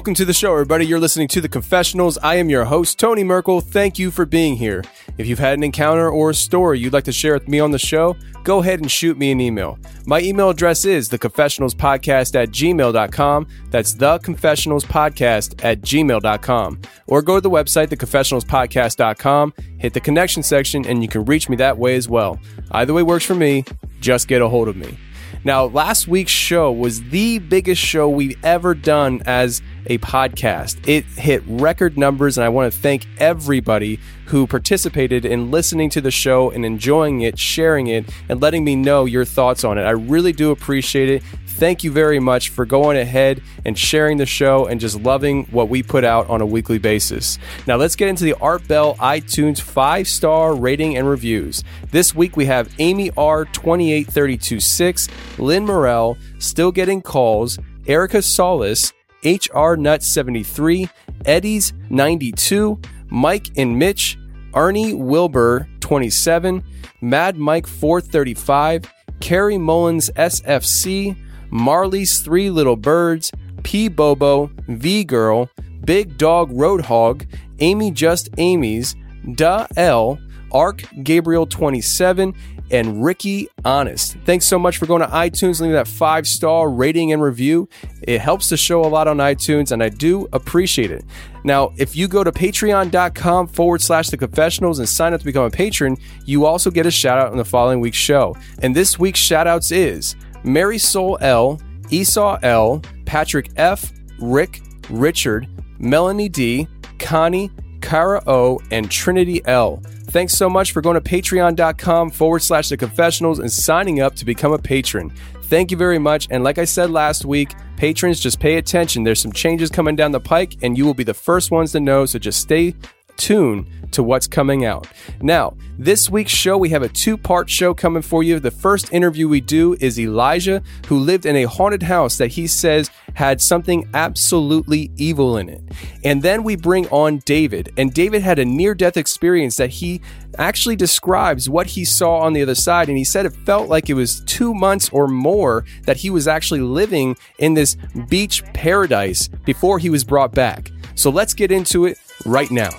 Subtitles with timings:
[0.00, 0.86] Welcome to the show, everybody.
[0.86, 2.16] You're listening to The Confessionals.
[2.22, 3.60] I am your host, Tony Merkel.
[3.60, 4.82] Thank you for being here.
[5.18, 7.70] If you've had an encounter or a story you'd like to share with me on
[7.70, 9.78] the show, go ahead and shoot me an email.
[10.06, 13.46] My email address is theconfessionalspodcast at gmail.com.
[13.68, 16.80] That's theconfessionalspodcast at gmail.com.
[17.06, 21.56] Or go to the website, theconfessionalspodcast.com, hit the connection section, and you can reach me
[21.56, 22.40] that way as well.
[22.70, 23.66] Either way works for me.
[24.00, 24.96] Just get a hold of me.
[25.42, 30.88] Now, last week's show was the biggest show we've ever done as a podcast.
[30.88, 36.00] It hit record numbers, and I want to thank everybody who participated in listening to
[36.00, 39.82] the show and enjoying it, sharing it, and letting me know your thoughts on it.
[39.82, 41.22] I really do appreciate it.
[41.46, 45.68] Thank you very much for going ahead and sharing the show and just loving what
[45.68, 47.38] we put out on a weekly basis.
[47.66, 51.62] Now, let's get into the Art Bell iTunes five star rating and reviews.
[51.90, 58.94] This week we have Amy R28326, Lynn Morell, Still Getting Calls, Erica Solis,
[59.24, 60.88] HR Nut 73,
[61.24, 64.18] Eddie's 92, Mike and Mitch,
[64.52, 66.64] Arnie Wilbur 27,
[67.00, 71.16] Mad Mike 435, Carrie Mullins SFC,
[71.50, 73.32] Marley's Three Little Birds,
[73.62, 75.50] P Bobo, V Girl,
[75.84, 77.26] Big Dog Roadhog,
[77.60, 78.94] Amy Just Amy's,
[79.34, 80.18] Da L,
[80.52, 82.34] Arc Gabriel 27,
[82.70, 84.16] and Ricky Honest.
[84.24, 87.68] Thanks so much for going to iTunes, leaving that five star rating and review.
[88.02, 91.04] It helps the show a lot on iTunes, and I do appreciate it.
[91.44, 95.44] Now, if you go to patreon.com forward slash the confessionals and sign up to become
[95.44, 98.36] a patron, you also get a shout out on the following week's show.
[98.62, 101.60] And this week's shout outs is Mary Soul L,
[101.90, 105.48] Esau L, Patrick F, Rick, Richard,
[105.78, 107.50] Melanie D, Connie,
[107.80, 109.82] Kara O, and Trinity L.
[110.10, 114.24] Thanks so much for going to patreon.com forward slash the confessionals and signing up to
[114.24, 115.12] become a patron.
[115.42, 116.26] Thank you very much.
[116.30, 119.04] And like I said last week, patrons, just pay attention.
[119.04, 121.80] There's some changes coming down the pike, and you will be the first ones to
[121.80, 122.06] know.
[122.06, 122.74] So just stay
[123.16, 124.86] tuned to what's coming out.
[125.20, 128.38] Now, this week's show, we have a two part show coming for you.
[128.38, 132.46] The first interview we do is Elijah, who lived in a haunted house that he
[132.46, 135.62] says had something absolutely evil in it.
[136.04, 140.00] And then we bring on David, and David had a near death experience that he
[140.38, 142.88] actually describes what he saw on the other side.
[142.88, 146.28] And he said it felt like it was two months or more that he was
[146.28, 147.76] actually living in this
[148.08, 150.70] beach paradise before he was brought back.
[150.94, 152.70] So let's get into it right now.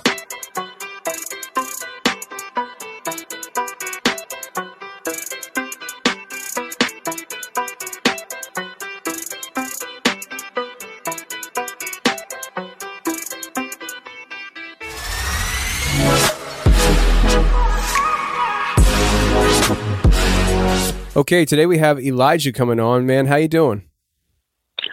[21.22, 23.06] Okay, today we have Elijah coming on.
[23.06, 23.88] Man, how you doing?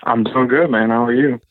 [0.03, 0.91] I'm doing good, man.
[0.91, 1.41] How are you?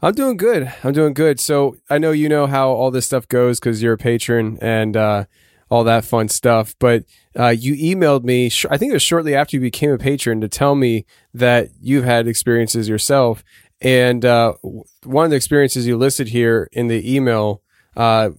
[0.00, 0.72] I'm doing good.
[0.84, 1.40] I'm doing good.
[1.40, 4.96] So I know you know how all this stuff goes because you're a patron and
[4.96, 5.24] uh,
[5.70, 6.76] all that fun stuff.
[6.78, 7.02] But
[7.36, 8.48] uh, you emailed me.
[8.48, 11.04] Sh- I think it was shortly after you became a patron to tell me
[11.34, 13.42] that you've had experiences yourself.
[13.80, 17.60] And uh, w- one of the experiences you listed here in the email,
[17.96, 18.30] uh,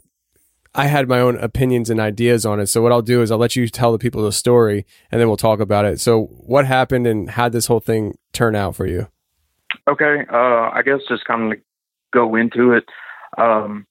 [0.79, 2.67] I had my own opinions and ideas on it.
[2.67, 5.27] So what I'll do is I'll let you tell the people the story, and then
[5.27, 5.99] we'll talk about it.
[5.99, 9.09] So what happened, and how this whole thing turn out for you?
[9.89, 11.59] Okay, uh, I guess just kind of
[12.13, 12.85] go into it.
[13.37, 13.87] Um,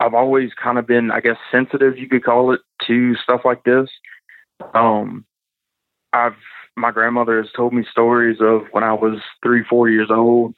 [0.00, 3.62] I've always kind of been, I guess, sensitive, you could call it, to stuff like
[3.62, 3.88] this.
[4.74, 5.24] Um,
[6.12, 6.34] I've
[6.76, 10.54] my grandmother has told me stories of when I was three, four years old,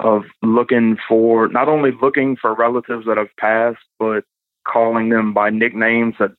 [0.00, 4.24] of looking for not only looking for relatives that have passed, but
[4.66, 6.32] calling them by nicknames that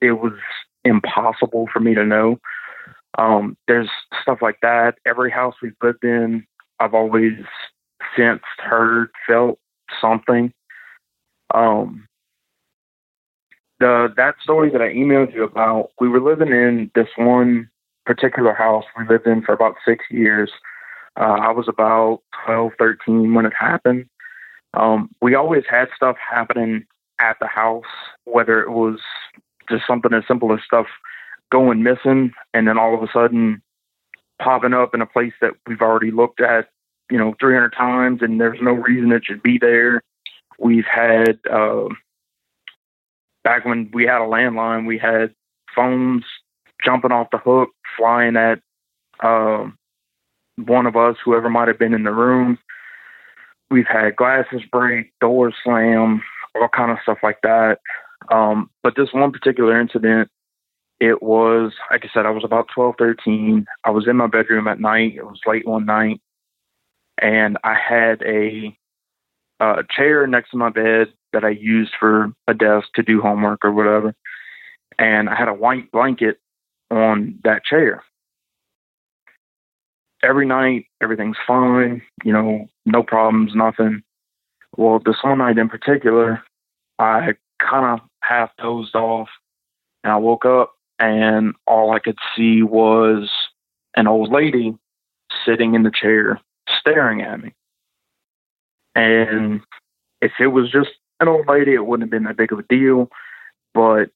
[0.00, 0.32] it was
[0.84, 2.38] impossible for me to know.
[3.18, 3.88] Um, there's
[4.22, 4.96] stuff like that.
[5.06, 6.46] Every house we've lived in,
[6.78, 7.32] I've always
[8.16, 9.58] sensed, heard, felt
[10.00, 10.52] something.
[11.54, 12.06] Um,
[13.80, 17.70] the that story that I emailed you about, we were living in this one
[18.06, 20.50] particular house we lived in for about six years.
[21.18, 24.06] Uh, I was about 12, 13 when it happened.
[24.74, 26.86] Um, we always had stuff happening
[27.20, 27.84] at the house,
[28.24, 28.98] whether it was
[29.68, 30.86] just something as simple as stuff
[31.50, 33.62] going missing and then all of a sudden
[34.40, 36.68] popping up in a place that we've already looked at,
[37.10, 40.02] you know, 300 times and there's no reason it should be there.
[40.58, 41.88] We've had, uh,
[43.44, 45.34] back when we had a landline, we had
[45.74, 46.24] phones
[46.84, 48.60] jumping off the hook, flying at
[49.20, 49.76] um,
[50.56, 52.58] one of us, whoever might have been in the room.
[53.70, 56.22] We've had glasses break, doors slam,
[56.60, 57.78] all kind of stuff like that.
[58.30, 60.28] Um, but this one particular incident,
[61.00, 63.66] it was, like I said, I was about 12, 13.
[63.84, 65.14] I was in my bedroom at night.
[65.16, 66.20] It was late one night.
[67.20, 68.76] And I had a,
[69.60, 73.64] a chair next to my bed that I used for a desk to do homework
[73.64, 74.14] or whatever.
[74.98, 76.38] And I had a white blanket
[76.90, 78.02] on that chair.
[80.22, 84.02] Every night, everything's fine, you know, no problems, nothing.
[84.76, 86.42] Well, this one night in particular,
[86.98, 89.28] I kind of half dozed off
[90.04, 93.30] and I woke up and all I could see was
[93.96, 94.76] an old lady
[95.44, 96.40] sitting in the chair
[96.80, 97.52] staring at me.
[98.94, 99.60] And
[100.20, 100.90] if it was just
[101.20, 103.08] an old lady, it wouldn't have been that big of a deal.
[103.74, 104.10] But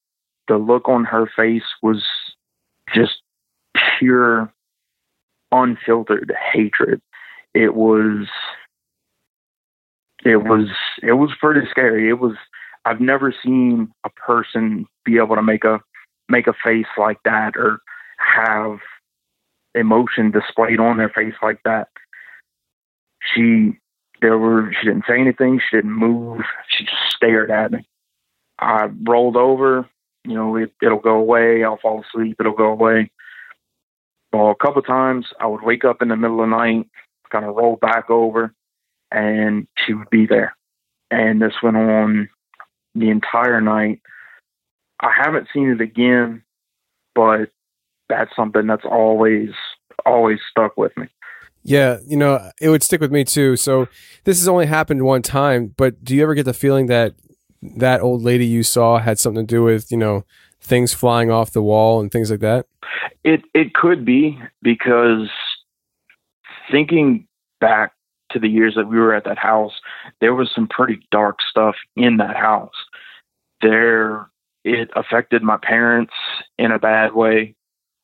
[0.49, 2.05] the look on her face was
[2.93, 3.23] just
[3.99, 4.53] pure,
[5.53, 7.01] unfiltered hatred.
[7.55, 8.27] It was,
[10.25, 10.69] it was,
[11.03, 12.09] it was pretty scary.
[12.09, 12.35] It was.
[12.85, 15.81] I've never seen a person be able to make a
[16.29, 17.81] make a face like that or
[18.19, 18.79] have
[19.75, 21.89] emotion displayed on their face like that.
[23.35, 23.79] She
[24.21, 27.87] there were she didn't say anything, she didn't move, she just stared at me.
[28.59, 29.89] I rolled over,
[30.25, 33.11] you know, it, it'll go away, I'll fall asleep, it'll go away.
[34.33, 36.87] Well, a couple times I would wake up in the middle of the night,
[37.31, 38.55] kind of roll back over,
[39.11, 40.57] and she would be there.
[41.11, 42.29] And this went on
[42.95, 44.01] the entire night.
[45.01, 46.43] I haven't seen it again,
[47.15, 47.51] but
[48.09, 49.51] that's something that's always
[50.05, 51.07] always stuck with me.
[51.65, 53.57] Yeah, you know, it would stick with me too.
[53.57, 53.89] So
[54.25, 57.15] this has only happened one time, but do you ever get the feeling that
[57.63, 60.25] that old lady you saw had something to do with, you know,
[60.61, 62.67] things flying off the wall and things like that?
[63.25, 65.31] It it could be because
[66.71, 67.27] thinking
[67.61, 67.93] back
[68.33, 69.73] to the years that we were at that house,
[70.21, 72.75] there was some pretty dark stuff in that house.
[73.61, 74.29] There
[74.65, 76.13] it affected my parents
[76.59, 77.55] in a bad way.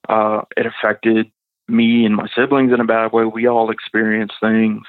[0.08, 1.30] Uh, it affected
[1.68, 3.24] me and my siblings in a bad way.
[3.24, 4.82] We all experienced things.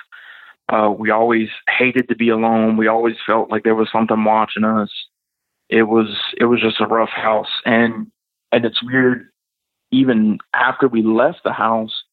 [0.70, 2.78] Uh, we always hated to be alone.
[2.78, 4.92] We always felt like there was something watching us.
[5.70, 8.08] It was it was just a rough house, and
[8.52, 9.28] and it's weird.
[9.92, 12.04] Even after we left the house,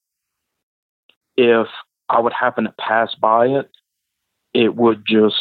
[1.37, 1.67] if
[2.09, 3.71] I would happen to pass by it,
[4.55, 5.37] it would just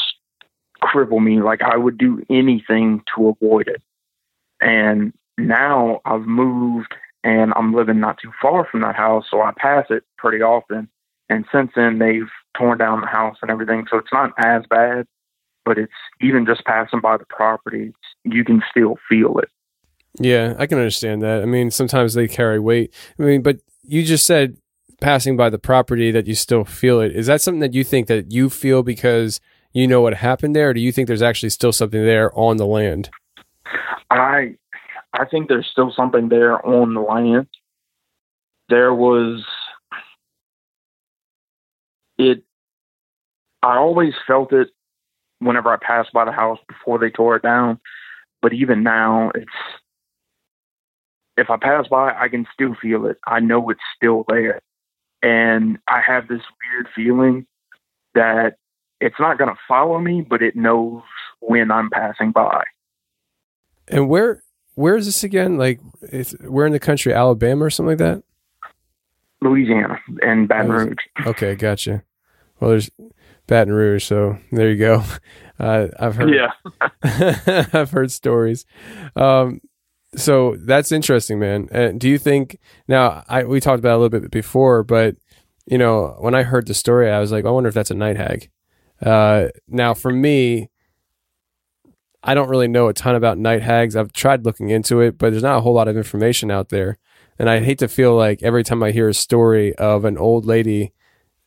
[0.84, 1.42] cripple me.
[1.42, 3.82] Like I would do anything to avoid it.
[4.62, 6.94] And now I've moved
[7.24, 10.88] and I'm living not too far from that house, so I pass it pretty often.
[11.28, 15.08] And since then, they've torn down the house and everything, so it's not as bad.
[15.66, 15.92] But it's
[16.22, 19.50] even just passing by the property, you can still feel it.
[20.20, 21.42] Yeah, I can understand that.
[21.42, 22.94] I mean, sometimes they carry weight.
[23.20, 24.58] I mean, but you just said
[25.06, 27.16] passing by the property that you still feel it.
[27.16, 29.40] Is that something that you think that you feel because
[29.72, 32.58] you know what happened there, or do you think there's actually still something there on
[32.58, 33.12] the land?
[34.10, 34.56] I
[35.14, 37.46] I think there's still something there on the land.
[38.70, 39.46] There was
[42.18, 42.44] it
[43.62, 44.70] I always felt it
[45.38, 47.80] whenever I passed by the house before they tore it down.
[48.42, 49.46] But even now it's
[51.38, 53.18] if I pass by I can still feel it.
[53.28, 54.62] I know it's still there.
[55.26, 57.48] And I have this weird feeling
[58.14, 58.58] that
[59.02, 61.02] it's not going to follow me, but it knows
[61.40, 62.64] when I'm passing by.
[63.88, 64.44] And where
[64.76, 65.58] where is this again?
[65.58, 68.24] Like, it's, we're in the country, Alabama or something like that.
[69.42, 70.98] Louisiana and Baton Rouge.
[71.26, 72.04] Okay, gotcha.
[72.60, 72.92] Well, there's
[73.48, 75.04] Baton Rouge, so there you go.
[75.58, 76.36] Uh, I've heard.
[76.36, 76.52] Yeah.
[77.72, 78.66] I've heard stories.
[79.16, 79.62] Um,
[80.16, 81.98] so that's interesting, man.
[81.98, 82.58] Do you think
[82.88, 83.24] now?
[83.28, 85.16] I we talked about a little bit before, but
[85.66, 87.96] you know, when I heard the story, I was like, I wonder if that's a
[87.96, 88.50] night hag.
[89.02, 90.70] Uh, now, for me,
[92.24, 93.96] I don't really know a ton about night hags.
[93.96, 96.98] I've tried looking into it, but there's not a whole lot of information out there.
[97.38, 100.46] And I hate to feel like every time I hear a story of an old
[100.46, 100.94] lady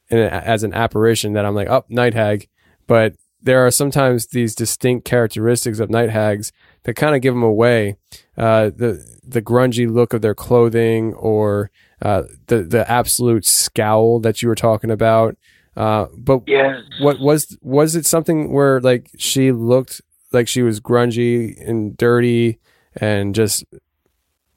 [0.09, 2.49] in a, as an apparition that I'm like, oh, night hag.
[2.87, 6.53] But there are sometimes these distinct characteristics of night hags
[6.85, 7.97] that kind of give them away.
[8.37, 11.71] Uh, the the grungy look of their clothing, or
[12.03, 15.37] uh, the the absolute scowl that you were talking about.
[15.77, 16.83] Uh, but Yes.
[17.01, 20.01] what was was it something where like she looked
[20.33, 22.59] like she was grungy and dirty
[22.97, 23.65] and just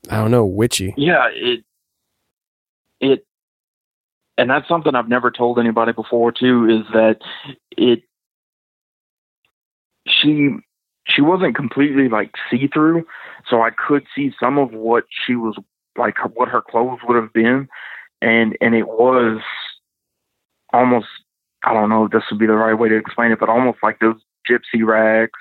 [0.10, 0.94] I don't know witchy?
[0.98, 1.64] Yeah, it
[3.00, 3.26] it
[4.38, 7.20] and that's something I've never told anybody before too is that
[7.78, 8.04] it
[10.08, 10.50] she
[11.08, 13.06] she wasn't completely like see through,
[13.50, 15.58] so I could see some of what she was
[15.98, 17.68] like what her clothes would have been
[18.22, 19.42] and and it was
[20.72, 21.08] almost
[21.64, 23.80] I don't know if this would be the right way to explain it, but almost
[23.84, 24.16] like those
[24.50, 25.40] gypsy rags,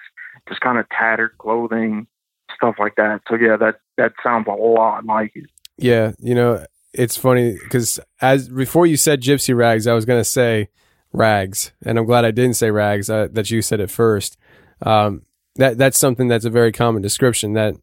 [0.49, 2.07] just kind of tattered clothing,
[2.55, 3.23] stuff like that.
[3.29, 5.49] So yeah, that that sounds a lot like it.
[5.77, 10.25] Yeah, you know, it's funny because as before you said gypsy rags, I was gonna
[10.25, 10.69] say
[11.13, 13.09] rags, and I'm glad I didn't say rags.
[13.09, 14.37] Uh, that you said it first.
[14.83, 15.23] Um,
[15.57, 17.75] that that's something that's a very common description that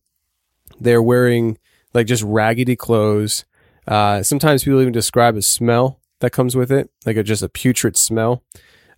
[0.80, 1.58] they're wearing
[1.94, 3.46] like just raggedy clothes.
[3.88, 7.50] Uh, sometimes people even describe a smell that comes with it, like a, just a
[7.50, 8.44] putrid smell,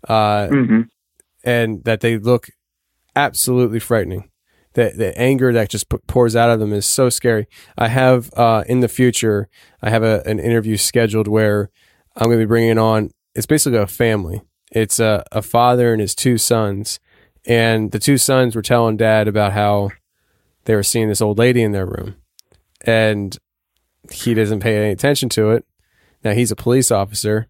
[0.08, 0.82] uh, Mm-hmm.
[1.44, 2.50] and that they look
[3.16, 4.30] absolutely frightening.
[4.74, 7.48] The the anger that just p- pours out of them is so scary.
[7.78, 9.50] I have uh, in the future,
[9.82, 11.70] I have a, an interview scheduled where
[12.16, 13.12] I'm going to be bringing on.
[13.36, 14.42] It's basically a family.
[14.72, 17.00] It's a, a father and his two sons,
[17.46, 19.90] and the two sons were telling dad about how
[20.66, 22.16] they were seeing this old lady in their room,
[22.82, 23.38] and
[24.12, 25.66] he doesn't pay any attention to it.
[26.24, 27.48] Now he's a police officer.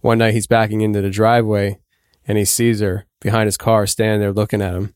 [0.00, 1.78] One night he's backing into the driveway
[2.26, 4.94] and he sees her behind his car standing there looking at him.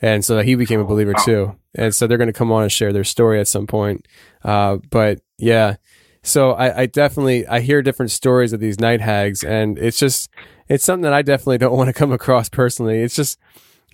[0.00, 1.56] And so he became a believer too.
[1.74, 4.06] And so they're going to come on and share their story at some point.
[4.42, 5.76] Uh, but yeah,
[6.22, 10.30] so I, I definitely, I hear different stories of these night hags and it's just,
[10.68, 13.00] it's something that I definitely don't want to come across personally.
[13.00, 13.38] It's just,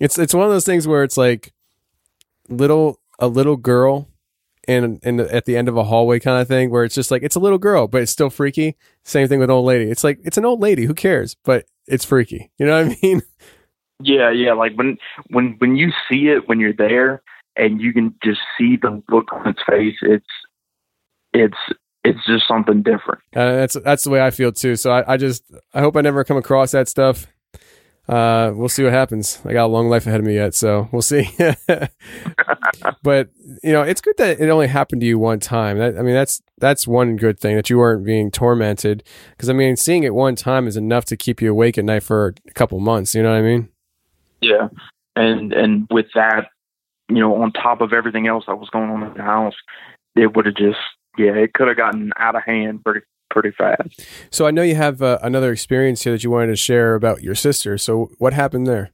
[0.01, 1.53] it's, it's one of those things where it's like
[2.49, 4.09] little, a little girl
[4.67, 7.11] in, in the, at the end of a hallway kind of thing where it's just
[7.11, 8.77] like, it's a little girl, but it's still freaky.
[9.03, 9.89] Same thing with old lady.
[9.89, 10.85] It's like, it's an old lady.
[10.85, 11.35] Who cares?
[11.43, 12.51] But it's freaky.
[12.57, 13.21] You know what I mean?
[14.03, 14.53] Yeah, yeah.
[14.53, 14.97] Like when
[15.29, 17.21] when when you see it when you're there
[17.55, 20.25] and you can just see the look on its face, it's
[21.33, 21.57] it's
[22.03, 23.21] it's just something different.
[23.35, 24.75] Uh, that's that's the way I feel too.
[24.75, 25.43] So I, I just
[25.73, 27.27] I hope I never come across that stuff.
[28.11, 29.39] Uh, we'll see what happens.
[29.45, 31.29] I got a long life ahead of me yet, so we'll see.
[33.03, 33.29] but
[33.63, 35.77] you know, it's good that it only happened to you one time.
[35.77, 39.03] That, I mean, that's that's one good thing that you weren't being tormented.
[39.29, 42.03] Because I mean, seeing it one time is enough to keep you awake at night
[42.03, 43.15] for a couple months.
[43.15, 43.69] You know what I mean?
[44.41, 44.67] Yeah,
[45.15, 46.47] and and with that,
[47.07, 49.55] you know, on top of everything else that was going on in the house,
[50.17, 50.79] it would have just
[51.17, 54.05] yeah, it could have gotten out of hand pretty pretty fast.
[54.29, 57.23] So I know you have uh, another experience here that you wanted to share about
[57.23, 57.77] your sister.
[57.77, 58.91] So what happened there?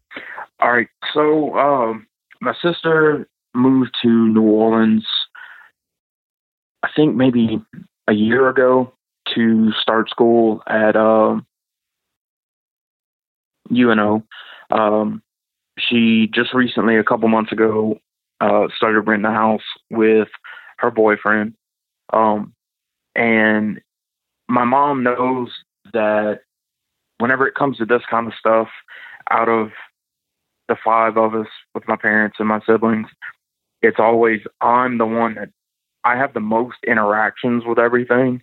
[0.59, 2.07] All right, so um,
[2.39, 5.05] my sister moved to New Orleans.
[6.83, 7.61] I think maybe
[8.07, 8.93] a year ago
[9.35, 11.45] to start school at um,
[13.71, 14.23] UNO.
[14.71, 15.21] Um,
[15.77, 17.99] she just recently, a couple months ago,
[18.39, 20.29] uh, started renting a house with
[20.77, 21.55] her boyfriend.
[22.13, 22.53] Um,
[23.15, 23.81] and
[24.47, 25.49] my mom knows
[25.93, 26.41] that
[27.19, 28.67] whenever it comes to this kind of stuff,
[29.29, 29.69] out of
[30.67, 33.07] the five of us with my parents and my siblings,
[33.81, 35.49] it's always I'm the one that
[36.03, 38.41] I have the most interactions with everything.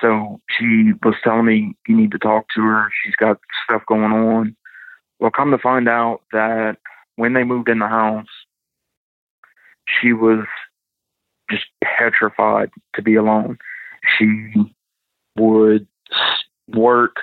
[0.00, 2.88] So she was telling me you need to talk to her.
[3.04, 4.56] She's got stuff going on.
[5.18, 6.76] Well, come to find out that
[7.16, 8.26] when they moved in the house,
[9.86, 10.44] she was
[11.50, 13.58] just petrified to be alone.
[14.16, 14.52] She
[15.38, 15.86] would
[16.68, 17.16] work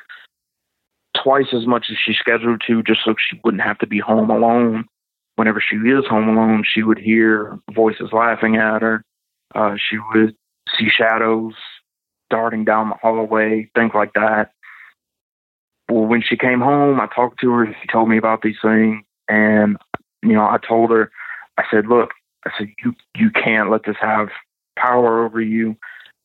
[1.22, 4.29] twice as much as she scheduled to just so she wouldn't have to be home
[4.29, 4.86] alone.
[5.36, 9.03] Whenever she is home alone, she would hear voices laughing at her.
[9.53, 10.36] Uh, she would
[10.77, 11.53] see shadows
[12.29, 14.51] darting down the hallway, things like that.
[15.89, 17.67] Well, when she came home, I talked to her.
[17.67, 19.77] She told me about these things, and
[20.24, 21.12] you know, I told her,
[21.57, 22.12] I said, look,
[22.45, 24.29] I said you you can't let this have
[24.77, 25.75] power over you.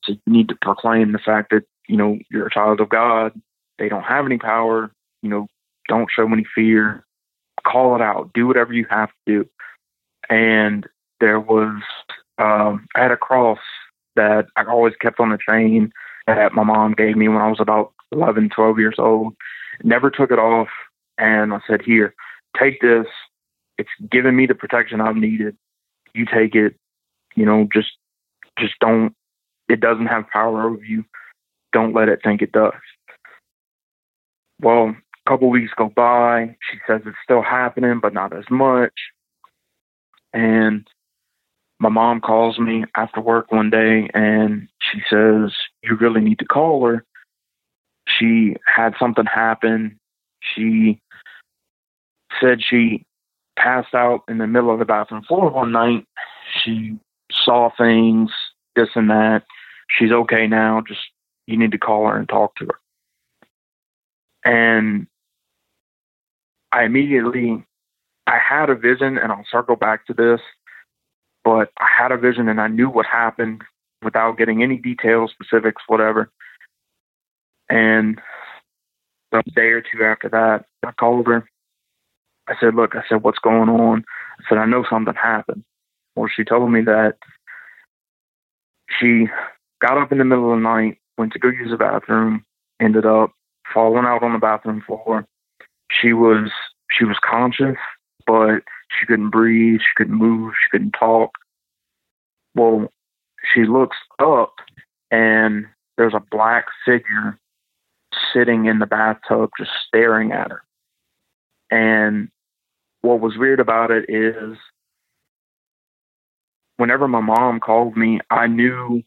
[0.04, 3.32] So you need to proclaim the fact that you know you're a child of God.
[3.78, 4.92] They don't have any power.
[5.22, 5.46] You know,
[5.88, 7.04] don't show any fear.
[7.66, 8.30] Call it out.
[8.32, 9.48] Do whatever you have to do.
[10.28, 10.86] And
[11.18, 11.82] there was,
[12.38, 13.58] um, I had a cross
[14.16, 15.92] that I always kept on the chain
[16.26, 19.34] that my mom gave me when I was about 11, 12 years old.
[19.82, 20.68] Never took it off.
[21.18, 22.14] And I said, Here,
[22.58, 23.06] take this.
[23.78, 25.56] It's given me the protection I've needed.
[26.14, 26.76] You take it.
[27.34, 27.90] You know, just
[28.58, 29.14] just don't
[29.68, 31.04] it doesn't have power over you.
[31.72, 32.72] Don't let it think it does.
[34.60, 34.94] Well,
[35.26, 36.56] a couple weeks go by.
[36.70, 38.92] She says it's still happening, but not as much.
[40.32, 40.86] And
[41.78, 46.44] my mom calls me after work one day and she says, You really need to
[46.44, 47.04] call her.
[48.06, 49.98] She had something happen.
[50.40, 51.00] She
[52.40, 53.04] said she
[53.58, 56.04] passed out in the middle of the bathroom floor one night.
[56.62, 56.98] She
[57.30, 58.30] saw things,
[58.76, 59.42] this and that.
[59.88, 60.82] She's okay now.
[60.86, 61.00] Just
[61.50, 62.80] you need to call her and talk to her.
[64.44, 65.06] And
[66.72, 67.64] I immediately
[68.26, 70.40] I had a vision and I'll circle back to this
[71.44, 73.62] but I had a vision and I knew what happened
[74.02, 76.30] without getting any details, specifics, whatever.
[77.68, 78.20] And
[79.32, 81.48] a day or two after that, I called her.
[82.48, 84.04] I said, Look, I said, what's going on?
[84.38, 85.64] I said, I know something happened.
[86.16, 87.16] Well, she told me that
[88.98, 89.26] she
[89.80, 92.44] got up in the middle of the night, went to go use the bathroom,
[92.80, 93.32] ended up
[93.72, 95.26] falling out on the bathroom floor.
[95.90, 96.50] She was
[96.90, 97.76] she was conscious,
[98.26, 99.80] but she couldn't breathe.
[99.80, 100.54] She couldn't move.
[100.54, 101.30] She couldn't talk.
[102.54, 102.88] Well,
[103.54, 104.54] she looks up
[105.10, 107.38] and there's a black figure
[108.32, 110.62] sitting in the bathtub just staring at her.
[111.70, 112.28] And
[113.02, 114.56] what was weird about it is
[116.78, 119.02] whenever my mom called me, I knew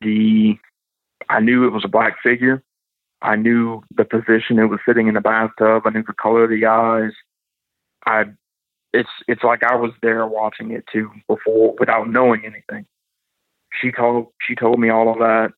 [0.00, 0.56] the
[1.28, 2.62] I knew it was a black figure.
[3.22, 5.82] I knew the position it was sitting in the bathtub.
[5.86, 7.12] I knew the color of the eyes.
[8.04, 8.24] I
[8.92, 12.86] it's it's like I was there watching it too before without knowing anything.
[13.80, 15.52] She told she told me all of that.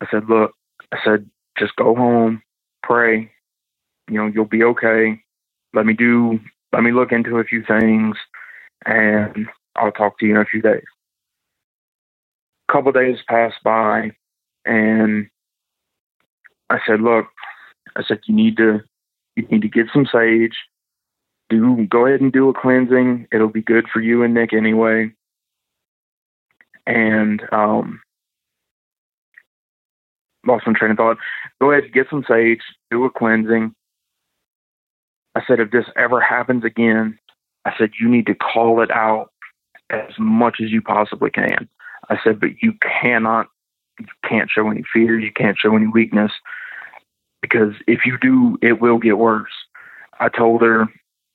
[0.00, 0.52] I said, look,
[0.92, 2.42] I said, just go home,
[2.82, 3.30] pray.
[4.10, 5.20] You know, you'll be okay.
[5.72, 6.40] Let me do
[6.72, 8.16] let me look into a few things
[8.86, 10.84] and I'll talk to you in a few days.
[12.68, 14.12] A couple days passed by
[14.64, 15.28] and
[16.70, 17.26] I said, look,
[17.96, 18.80] I said, you need to
[19.36, 20.56] you need to get some sage
[21.50, 23.28] do go ahead and do a cleansing.
[23.32, 25.12] It'll be good for you and Nick anyway.
[26.86, 28.00] And um,
[30.46, 31.18] lost my train of thought.
[31.60, 33.74] Go ahead, get some sage, do a cleansing.
[35.34, 37.18] I said, if this ever happens again,
[37.64, 39.30] I said, you need to call it out
[39.90, 41.68] as much as you possibly can.
[42.10, 43.48] I said, but you cannot,
[43.98, 46.32] you can't show any fear, you can't show any weakness,
[47.42, 49.52] because if you do, it will get worse.
[50.20, 50.88] I told her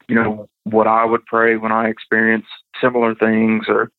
[0.09, 2.45] you know, what I would pray when I experience
[2.81, 3.91] similar things or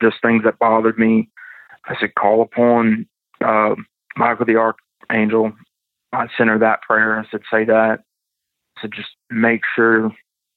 [0.00, 1.30] just things that bothered me.
[1.86, 3.06] I said, call upon
[3.42, 3.74] uh,
[4.16, 5.52] Michael the Archangel.
[6.12, 7.18] I sent her that prayer.
[7.18, 8.00] I said, say that.
[8.76, 10.12] I said, just make sure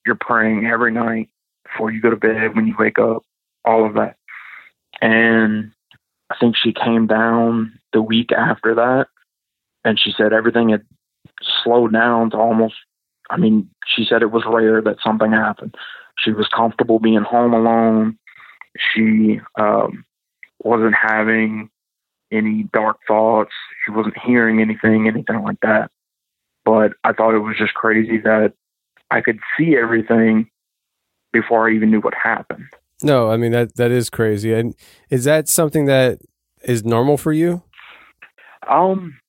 [0.06, 1.30] you're praying every night
[1.64, 3.24] before you go to bed, when you wake up,
[3.64, 4.18] all of that.
[5.02, 5.72] And
[6.30, 9.08] I think she came down the week after that
[9.84, 10.86] and she said everything had
[11.64, 12.76] slowed down to almost
[13.30, 15.76] I mean, she said it was rare that something happened.
[16.18, 18.18] She was comfortable being home alone.
[18.78, 20.06] She um,
[20.64, 21.70] wasn't having
[22.32, 23.52] any dark thoughts.
[23.86, 25.92] She wasn't hearing anything, anything like that.
[26.66, 28.54] But I thought it was just crazy that
[29.12, 30.50] I could see everything
[31.32, 32.68] before I even knew what happened.
[33.02, 34.54] No, I mean that that is crazy.
[34.54, 34.76] And
[35.10, 36.20] is that something that
[36.64, 37.64] is normal for you?
[38.68, 39.20] Um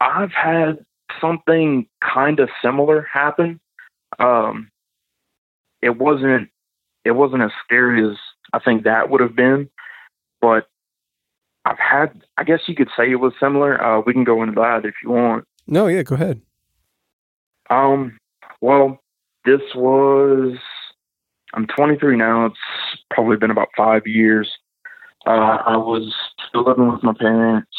[0.00, 0.84] I've had
[1.20, 3.60] something kind of similar happen.
[4.18, 4.70] Um,
[5.82, 6.50] it wasn't
[7.04, 8.16] it wasn't as scary as
[8.52, 9.68] I think that would have been,
[10.40, 10.68] but
[11.64, 13.82] I've had I guess you could say it was similar.
[13.82, 15.44] Uh, we can go into that if you want.
[15.66, 16.40] No, yeah, go ahead.
[17.70, 18.18] Um,
[18.60, 19.00] well,
[19.44, 20.56] this was
[21.54, 22.46] I'm 23 now.
[22.46, 22.58] It's
[23.10, 24.50] probably been about five years.
[25.26, 26.14] Uh, I was
[26.48, 27.70] still living with my parents.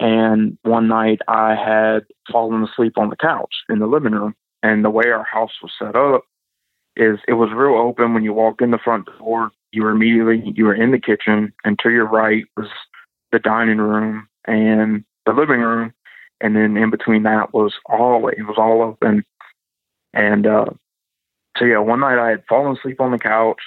[0.00, 4.34] And one night I had fallen asleep on the couch in the living room.
[4.62, 6.24] And the way our house was set up
[6.96, 8.14] is it was real open.
[8.14, 11.52] When you walked in the front door, you were immediately you were in the kitchen,
[11.64, 12.68] and to your right was
[13.32, 15.92] the dining room and the living room.
[16.40, 19.24] and then in between that was all it was all open.
[20.12, 20.66] And uh,
[21.56, 23.60] so yeah, one night I had fallen asleep on the couch,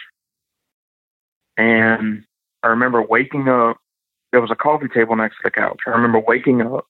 [1.55, 2.23] and
[2.63, 3.77] I remember waking up.
[4.31, 5.79] There was a coffee table next to the couch.
[5.87, 6.85] I remember waking up,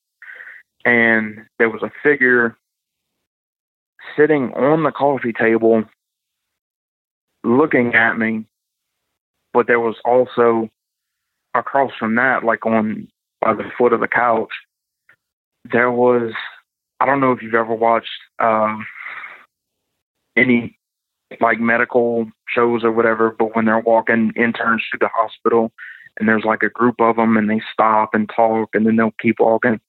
[0.83, 2.57] and there was a figure
[4.15, 5.83] sitting on the coffee table,
[7.43, 8.45] looking at me.
[9.53, 10.69] But there was also
[11.53, 13.07] across from that, like on
[13.41, 14.51] by the foot of the couch,
[15.71, 16.33] there was
[16.99, 18.85] I don't know if you've ever watched um,
[20.35, 20.76] any
[21.41, 25.71] like medical shows or whatever, but when they're walking interns to the hospital
[26.19, 29.11] and there's like a group of them and they stop and talk and then they'll
[29.21, 29.79] keep walking.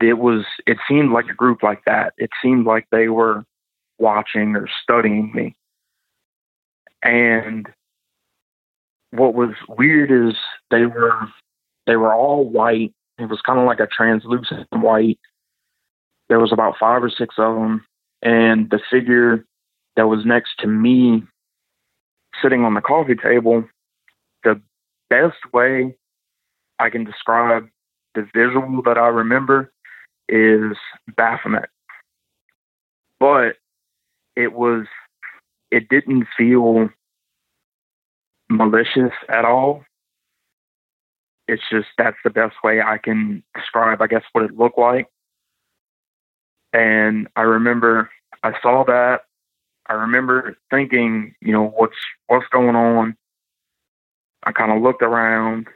[0.00, 2.14] It was, it seemed like a group like that.
[2.16, 3.44] It seemed like they were
[3.98, 5.54] watching or studying me.
[7.02, 7.68] And
[9.10, 10.34] what was weird is
[10.70, 11.28] they were,
[11.86, 12.92] they were all white.
[13.18, 15.20] It was kind of like a translucent white.
[16.28, 17.84] There was about five or six of them.
[18.22, 19.44] And the figure
[19.96, 21.22] that was next to me
[22.40, 23.64] sitting on the coffee table,
[24.44, 24.60] the
[25.10, 25.94] best way
[26.78, 27.68] I can describe
[28.14, 29.72] the visual that I remember
[30.28, 30.76] is
[31.16, 31.68] Baphomet.
[33.20, 33.56] But
[34.34, 34.86] it was,
[35.70, 36.88] it didn't feel
[38.48, 39.84] malicious at all.
[41.48, 45.08] It's just that's the best way I can describe, I guess, what it looked like.
[46.72, 48.10] And I remember
[48.42, 49.22] I saw that
[49.88, 53.16] I remember thinking, you know, what's what's going on.
[54.44, 55.68] I kind of looked around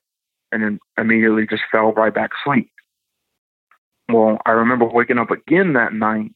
[0.52, 2.70] and then immediately just fell right back asleep.
[4.08, 6.32] Well, I remember waking up again that night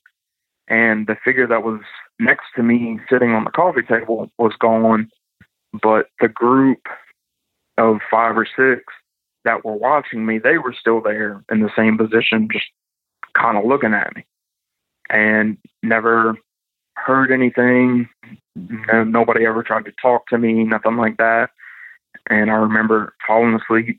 [0.69, 1.81] and the figure that was
[2.19, 5.09] next to me sitting on the coffee table was gone,
[5.83, 6.81] but the group
[7.79, 8.85] of five or six
[9.45, 12.67] that were watching me, they were still there in the same position, just
[13.35, 14.25] kind of looking at me
[15.09, 16.37] and never
[16.97, 18.09] heard anything.
[18.55, 21.51] No, nobody ever tried to talk to me, nothing like that.
[22.29, 23.99] And I remember falling asleep,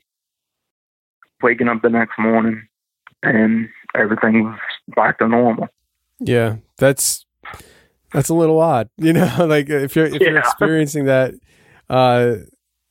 [1.42, 2.66] waking up the next morning,
[3.22, 4.58] and everything was
[4.94, 5.68] back to normal.
[6.20, 7.26] Yeah, that's
[8.12, 9.46] that's a little odd, you know.
[9.46, 10.28] like if you're if yeah.
[10.28, 11.34] you're experiencing that,
[11.90, 12.36] uh,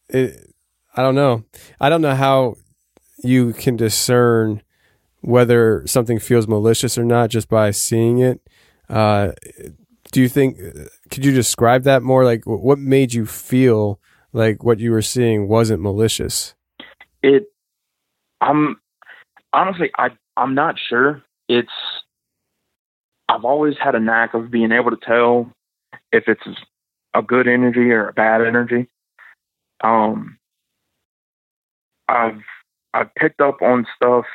[0.09, 0.53] it,
[0.95, 1.45] I don't know.
[1.79, 2.55] I don't know how
[3.23, 4.61] you can discern
[5.21, 8.41] whether something feels malicious or not just by seeing it.
[8.89, 9.31] Uh,
[10.11, 10.57] do you think
[11.09, 12.25] could you describe that more?
[12.25, 13.99] Like what made you feel
[14.33, 16.53] like what you were seeing wasn't malicious?
[17.23, 17.45] It
[18.41, 18.77] i'm
[19.53, 21.23] honestly i i'm not sure.
[21.47, 21.69] It's
[23.29, 25.51] i've always had a knack of being able to tell
[26.11, 26.43] if it's
[27.13, 28.87] a good energy or a bad energy.
[29.81, 30.37] Um
[32.09, 32.41] i've
[32.93, 34.25] i've picked up on stuff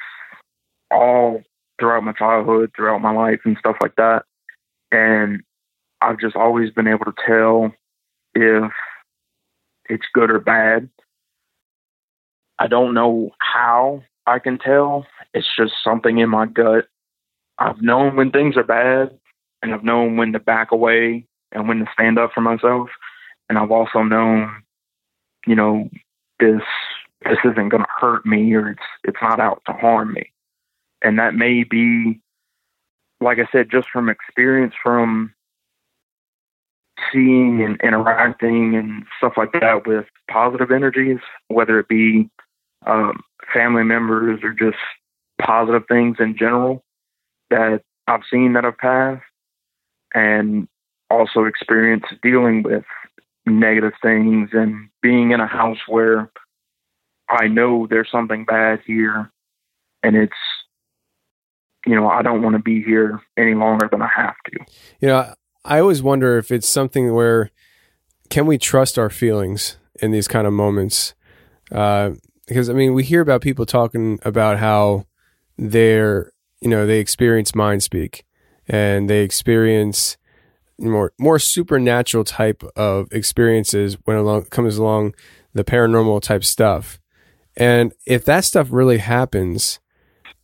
[0.90, 1.42] all
[1.78, 4.24] throughout my childhood throughout my life and stuff like that.
[4.90, 5.42] And
[6.00, 7.72] I've just always been able to tell
[8.34, 8.72] if
[9.88, 10.88] it's good or bad.
[12.58, 15.06] I don't know how I can tell.
[15.34, 16.86] It's just something in my gut.
[17.58, 19.18] I've known when things are bad
[19.62, 22.88] and I've known when to back away and when to stand up for myself.
[23.48, 24.50] And I've also known,
[25.46, 25.88] you know,
[26.40, 26.62] this
[27.24, 30.32] this isn't gonna hurt me or it's it's not out to harm me.
[31.02, 32.20] And that may be
[33.20, 35.32] like I said, just from experience from
[37.12, 42.28] seeing and interacting and stuff like that with positive energies, whether it be
[42.86, 44.78] um, family members or just
[45.40, 46.82] positive things in general
[47.50, 49.22] that I've seen that have passed,
[50.14, 50.68] and
[51.10, 52.84] also experience dealing with
[53.46, 56.30] negative things and being in a house where
[57.28, 59.30] I know there's something bad here
[60.02, 60.32] and it's
[61.84, 64.64] you know I don't want to be here any longer than I have to.
[65.00, 65.34] You know,
[65.66, 67.50] I always wonder if it's something where
[68.30, 71.14] can we trust our feelings in these kind of moments?
[71.72, 72.12] Uh,
[72.46, 75.06] because I mean, we hear about people talking about how
[75.58, 78.24] they're, you know, they experience mind speak
[78.68, 80.16] and they experience
[80.78, 85.14] more more supernatural type of experiences when along comes along
[85.52, 87.00] the paranormal type stuff.
[87.56, 89.80] And if that stuff really happens,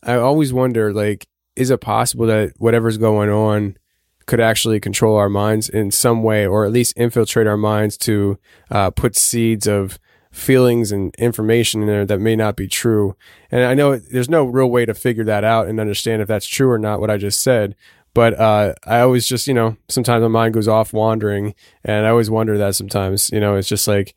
[0.01, 3.77] I always wonder like, is it possible that whatever's going on
[4.25, 8.37] could actually control our minds in some way, or at least infiltrate our minds to
[8.71, 9.99] uh, put seeds of
[10.31, 13.15] feelings and information in there that may not be true.
[13.51, 16.47] And I know there's no real way to figure that out and understand if that's
[16.47, 17.75] true or not, what I just said.
[18.15, 21.55] But uh, I always just, you know, sometimes my mind goes off wandering.
[21.83, 24.15] And I always wonder that sometimes, you know, it's just like,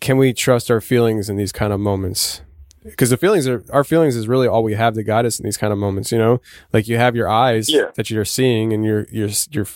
[0.00, 2.42] can we trust our feelings in these kind of moments?
[2.84, 5.44] Because the feelings are our feelings is really all we have to guide us in
[5.44, 6.10] these kind of moments.
[6.12, 6.40] You know,
[6.72, 7.90] like you have your eyes Yeah.
[7.94, 9.66] that you're seeing, and you're you're you're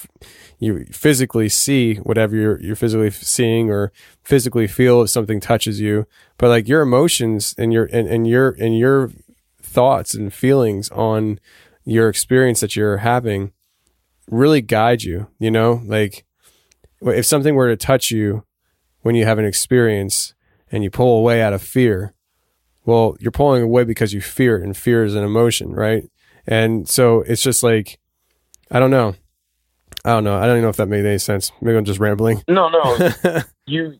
[0.59, 6.07] you physically see whatever you're you're physically seeing or physically feel if something touches you.
[6.39, 9.11] But like your emotions and your and, and your and your
[9.63, 11.41] thoughts and feelings on
[11.85, 13.53] your experience that you're having
[14.31, 15.27] really guide you.
[15.39, 16.25] You know, like
[17.03, 18.45] if something were to touch you
[19.01, 20.35] when you have an experience
[20.71, 22.15] and you pull away out of fear,
[22.85, 26.05] well, you're pulling away because you fear it, and fear is an emotion, right?
[26.47, 27.99] And so it's just like,
[28.71, 29.15] I don't know.
[30.05, 30.37] I don't know.
[30.37, 31.53] I don't even know if that made any sense.
[31.61, 32.43] Maybe I'm just rambling.
[32.49, 33.99] No, no, you.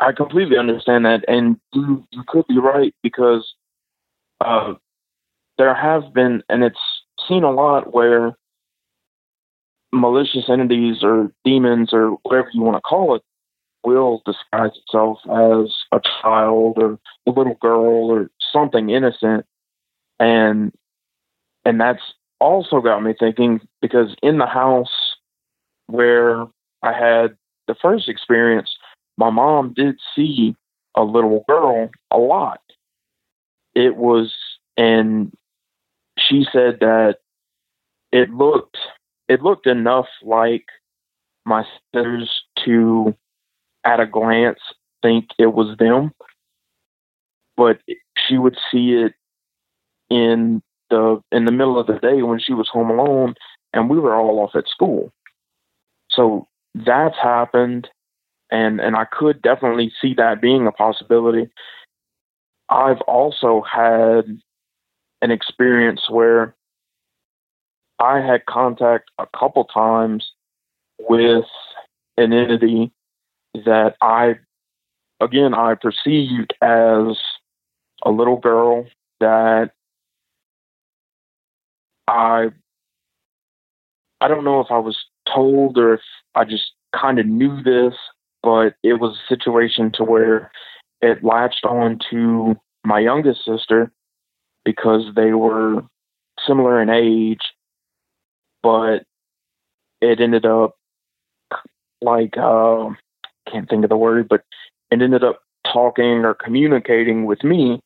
[0.00, 3.54] I completely understand that, and you you could be right because
[4.40, 4.74] uh,
[5.56, 6.78] there have been, and it's
[7.28, 8.36] seen a lot where
[9.92, 13.22] malicious entities or demons or whatever you want to call it
[13.84, 19.46] will disguise itself as a child or a little girl or something innocent.
[20.18, 20.72] And
[21.64, 22.02] and that's
[22.40, 25.14] also got me thinking because in the house
[25.86, 26.46] where
[26.82, 28.70] I had the first experience
[29.16, 30.56] my mom did see
[30.96, 32.60] a little girl a lot.
[33.74, 34.34] It was
[34.76, 35.32] and
[36.18, 37.16] she said that
[38.12, 38.78] it looked
[39.28, 40.66] it looked enough like
[41.44, 42.30] my sisters
[42.64, 43.14] to
[43.84, 44.60] at a glance
[45.02, 46.12] think it was them
[47.56, 47.78] but
[48.26, 49.14] she would see it
[50.10, 53.34] in the in the middle of the day when she was home alone
[53.72, 55.12] and we were all off at school.
[56.10, 57.88] So that's happened
[58.50, 61.50] and and I could definitely see that being a possibility.
[62.68, 64.24] I've also had
[65.22, 66.54] an experience where
[67.98, 70.32] I had contact a couple times
[70.98, 71.44] with
[72.16, 72.92] an entity
[73.54, 74.36] that I,
[75.20, 77.16] again, I perceived as
[78.04, 78.86] a little girl
[79.20, 79.70] that
[82.08, 82.48] I,
[84.20, 84.98] I don't know if I was
[85.32, 86.00] told or if
[86.34, 87.94] I just kind of knew this,
[88.42, 90.50] but it was a situation to where
[91.00, 93.90] it latched on to my youngest sister
[94.64, 95.82] because they were
[96.46, 97.42] similar in age,
[98.62, 99.04] but
[100.00, 100.76] it ended up
[102.02, 102.90] like uh,
[103.50, 104.42] can't think of the word, but
[104.90, 107.80] it ended up talking or communicating with me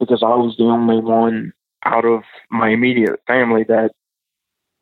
[0.00, 1.52] because I was the only one
[1.84, 3.92] out of my immediate family that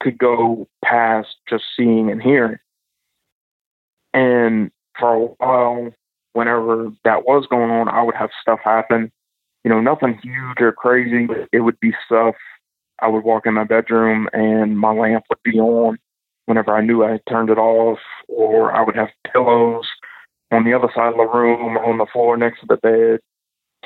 [0.00, 2.58] could go past just seeing and hearing.
[4.14, 5.92] And for a while,
[6.32, 9.10] whenever that was going on, I would have stuff happen.
[9.64, 11.26] You know, nothing huge or crazy.
[11.26, 12.34] But it would be stuff.
[13.00, 15.98] I would walk in my bedroom and my lamp would be on
[16.46, 19.86] whenever I knew I turned it off, or I would have pillows
[20.52, 23.20] on the other side of the room, on the floor next to the bed,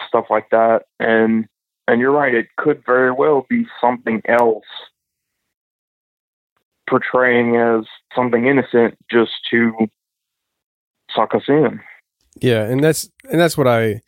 [0.08, 0.82] stuff like that.
[0.98, 1.46] And
[1.88, 4.64] and you're right, it could very well be something else
[6.90, 9.72] portraying as something innocent just to
[11.14, 11.80] suck us in.
[12.40, 14.02] Yeah, and that's and that's what I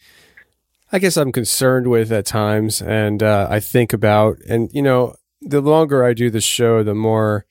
[0.92, 5.14] I guess I'm concerned with at times and uh, I think about and you know,
[5.40, 7.46] the longer I do the show, the more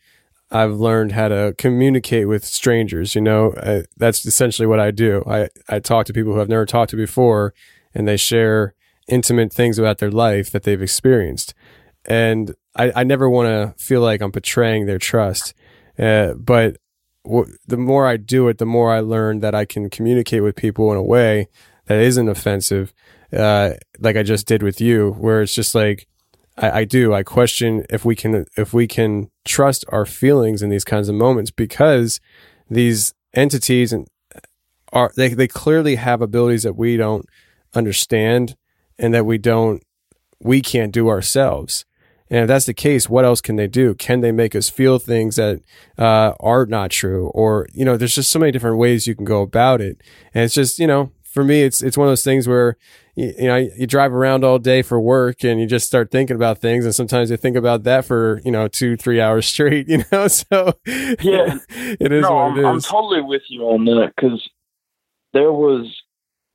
[0.50, 3.54] I've learned how to communicate with strangers, you know.
[3.58, 5.24] I, that's essentially what I do.
[5.28, 7.54] I I talk to people who I've never talked to before
[7.94, 8.74] and they share
[9.08, 11.54] intimate things about their life that they've experienced.
[12.06, 15.54] And I, I never want to feel like I'm betraying their trust.
[15.98, 16.78] Uh, but
[17.26, 20.56] w- the more I do it, the more I learn that I can communicate with
[20.56, 21.48] people in a way
[21.88, 22.94] that isn't offensive,
[23.34, 26.08] uh, like I just did with you, where it's just like
[26.58, 27.14] I, I do.
[27.14, 31.16] I question if we can if we can trust our feelings in these kinds of
[31.16, 32.20] moments because
[32.70, 34.08] these entities and
[34.94, 37.26] are they they clearly have abilities that we don't
[37.74, 38.56] understand
[38.98, 39.84] and that we don't
[40.40, 41.86] we can't do ourselves.
[42.30, 43.96] And if that's the case, what else can they do?
[43.96, 45.62] Can they make us feel things that
[45.98, 47.28] uh, are not true?
[47.30, 50.02] Or you know, there's just so many different ways you can go about it.
[50.34, 52.78] And it's just you know, for me, it's it's one of those things where
[53.16, 56.36] you, you know you drive around all day for work and you just start thinking
[56.36, 59.88] about things, and sometimes you think about that for you know two three hours straight.
[59.88, 61.58] You know, so Yeah.
[61.70, 64.48] it is no, what I'm, it I'm totally with you on that because
[65.34, 65.94] there was,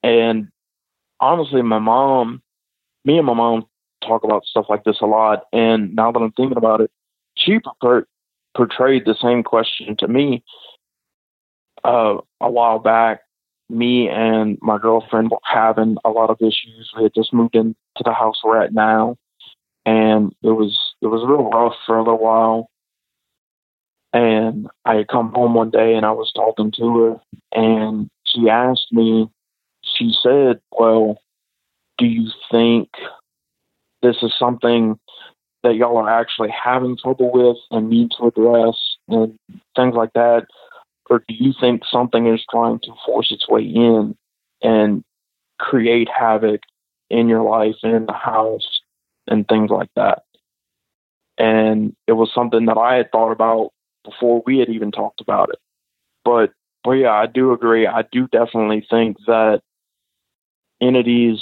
[0.02, 0.48] and
[1.20, 2.42] honestly, my mom,
[3.04, 3.66] me and my mom
[4.02, 5.44] talk about stuff like this a lot.
[5.52, 6.90] And now that I'm thinking about it,
[7.37, 8.06] she per-
[8.56, 10.44] portrayed the same question to me
[11.85, 13.20] uh, a while back.
[13.68, 16.92] Me and my girlfriend were having a lot of issues.
[16.96, 19.16] We had just moved into the house we're at now,
[19.87, 22.68] and it was it was real rough for a little while.
[24.12, 27.20] And I had come home one day and I was talking to her,
[27.53, 29.31] and she asked me,
[29.83, 31.18] she said, Well,
[31.98, 32.88] do you think
[34.03, 34.98] this is something
[35.62, 38.77] that y'all are actually having trouble with and need to address
[39.09, 39.38] and
[39.77, 40.46] things like that?
[41.12, 44.16] Or do you think something is trying to force its way in
[44.62, 45.05] and
[45.59, 46.62] create havoc
[47.11, 48.81] in your life and in the house
[49.27, 50.22] and things like that?
[51.37, 53.72] And it was something that I had thought about
[54.07, 55.59] before we had even talked about it.
[56.25, 57.87] But but yeah, I do agree.
[57.87, 59.61] I do definitely think that
[60.81, 61.40] entities,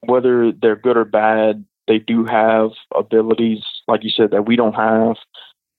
[0.00, 4.74] whether they're good or bad, they do have abilities, like you said, that we don't
[4.74, 5.16] have.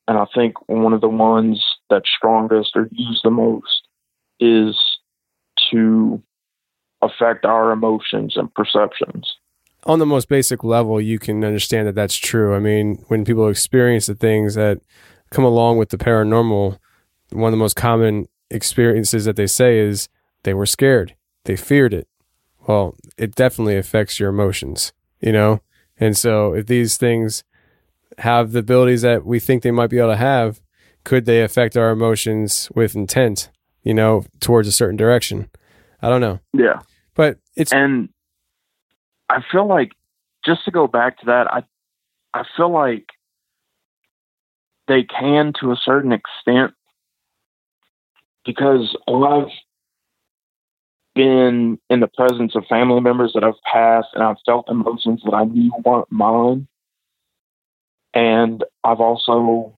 [0.08, 3.88] And I think one of the ones that's strongest or used the most
[4.40, 4.78] is
[5.72, 6.22] to
[7.02, 9.36] affect our emotions and perceptions.
[9.86, 12.56] On the most basic level, you can understand that that's true.
[12.56, 14.80] I mean, when people experience the things that
[15.30, 16.78] come along with the paranormal,
[17.32, 20.08] one of the most common experiences that they say is
[20.44, 22.08] they were scared, they feared it.
[22.66, 25.62] Well, it definitely affects your emotions, you know?
[26.00, 27.44] And so if these things
[28.20, 30.62] have the abilities that we think they might be able to have,
[31.04, 33.50] could they affect our emotions with intent,
[33.84, 35.50] you know, towards a certain direction?
[36.02, 36.40] I don't know.
[36.54, 36.82] Yeah.
[37.16, 38.10] But it's and
[39.30, 39.92] I feel like
[40.46, 41.64] just to go back to that, I
[42.34, 43.06] I feel like
[44.88, 46.74] they can to a certain extent
[48.46, 49.48] because I've
[51.16, 55.34] been in the presence of family members that I've passed and I've felt emotions that
[55.34, 56.68] I knew weren't mine.
[58.14, 59.78] And I've also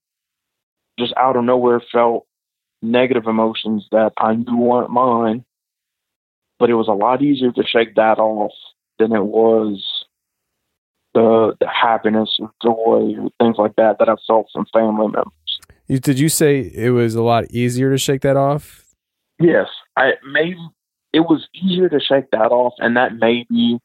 [0.98, 2.26] just out of nowhere felt
[2.82, 5.46] negative emotions that I knew weren't mine.
[6.58, 8.54] But it was a lot easier to shake that off
[8.98, 9.84] than it was
[11.14, 15.32] the, the happiness or joy or things like that that I felt from family members.
[15.88, 18.86] You, did you say it was a lot easier to shake that off?
[19.40, 20.60] Yes, I maybe
[21.14, 23.80] it was easier to shake that off, and that may be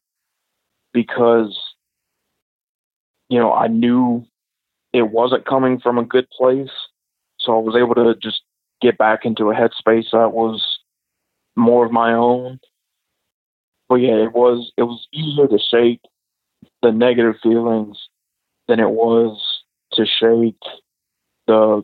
[0.93, 1.57] because
[3.29, 4.25] you know I knew
[4.93, 6.71] it wasn't coming from a good place,
[7.43, 8.41] so I was able to just
[8.81, 10.79] get back into a headspace that was
[11.55, 12.59] more of my own.
[13.89, 16.01] But yeah, it was it was easier to shake
[16.81, 17.97] the negative feelings
[18.67, 19.39] than it was
[19.93, 20.61] to shake
[21.47, 21.83] the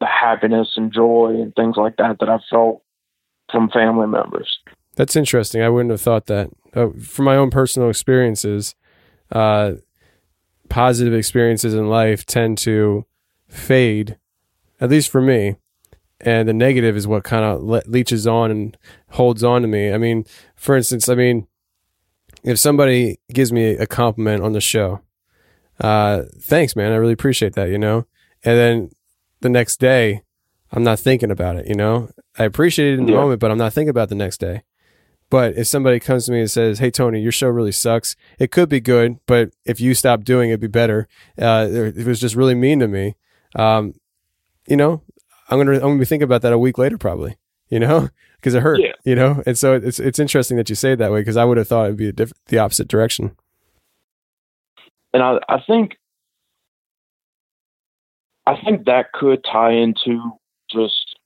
[0.00, 2.82] the happiness and joy and things like that that I felt
[3.50, 4.60] from family members.
[4.96, 5.62] That's interesting.
[5.62, 6.50] I wouldn't have thought that.
[6.74, 8.74] Uh, from my own personal experiences,
[9.32, 9.72] uh,
[10.68, 13.04] positive experiences in life tend to
[13.48, 14.18] fade,
[14.80, 15.56] at least for me.
[16.22, 18.76] And the negative is what kind of le- leeches on and
[19.10, 19.92] holds on to me.
[19.92, 21.46] I mean, for instance, I mean,
[22.44, 25.00] if somebody gives me a compliment on the show,
[25.80, 26.92] uh, thanks, man.
[26.92, 28.06] I really appreciate that, you know?
[28.44, 28.90] And then
[29.40, 30.22] the next day,
[30.72, 32.10] I'm not thinking about it, you know?
[32.38, 33.18] I appreciate it in the Yeah.
[33.20, 34.62] moment, but I'm not thinking about the next day.
[35.30, 38.50] But if somebody comes to me and says, "Hey Tony, your show really sucks," it
[38.50, 41.06] could be good, but if you stop doing it, it'd be better.
[41.38, 43.14] Uh, it was just really mean to me,
[43.54, 43.94] um,
[44.66, 45.02] you know,
[45.48, 47.36] I'm gonna I'm gonna be thinking about that a week later, probably.
[47.68, 48.80] You know, because it hurt.
[48.80, 48.92] Yeah.
[49.04, 51.44] You know, and so it's it's interesting that you say it that way because I
[51.44, 53.36] would have thought it'd be a diff- the opposite direction.
[55.12, 55.96] and I, I think
[58.46, 60.32] I think that could tie into
[60.70, 61.16] just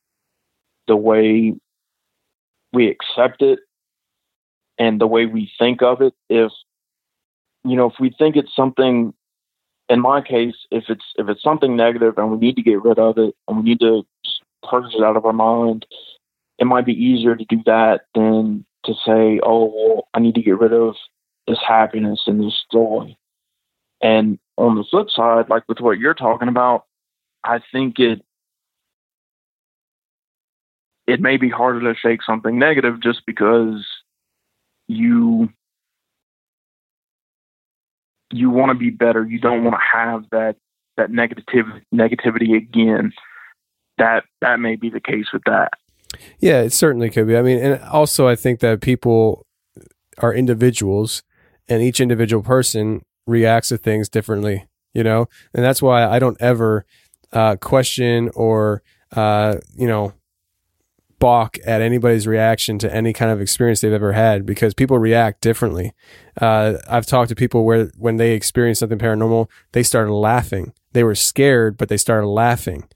[0.86, 1.54] the way
[2.72, 3.60] we accept it
[4.78, 6.12] and the way we think of it.
[6.28, 6.52] If
[7.64, 9.14] you know, if we think it's something,
[9.88, 12.98] in my case, if it's if it's something negative and we need to get rid
[12.98, 14.04] of it and we need to
[14.68, 15.86] purge it out of our mind,
[16.58, 20.42] it might be easier to do that than to say, "Oh, well, I need to
[20.42, 20.94] get rid of
[21.46, 23.16] this happiness and this joy."
[24.00, 26.84] And on the flip side, like with what you're talking about,
[27.42, 28.24] I think it
[31.06, 33.86] it may be harder to shake something negative just because
[34.88, 35.50] you
[38.34, 39.24] you want to be better.
[39.24, 40.56] You don't want to have that
[40.96, 41.44] that negative
[41.94, 43.12] negativity again.
[43.98, 45.72] That that may be the case with that.
[46.38, 47.36] Yeah, it certainly could be.
[47.36, 49.46] I mean, and also I think that people
[50.18, 51.22] are individuals,
[51.68, 54.66] and each individual person reacts to things differently.
[54.92, 56.86] You know, and that's why I don't ever
[57.32, 58.82] uh, question or
[59.12, 60.12] uh, you know
[61.24, 65.40] balk at anybody's reaction to any kind of experience they've ever had because people react
[65.40, 65.94] differently.
[66.38, 70.74] Uh, I've talked to people where when they experienced something paranormal, they started laughing.
[70.92, 72.86] They were scared, but they started laughing.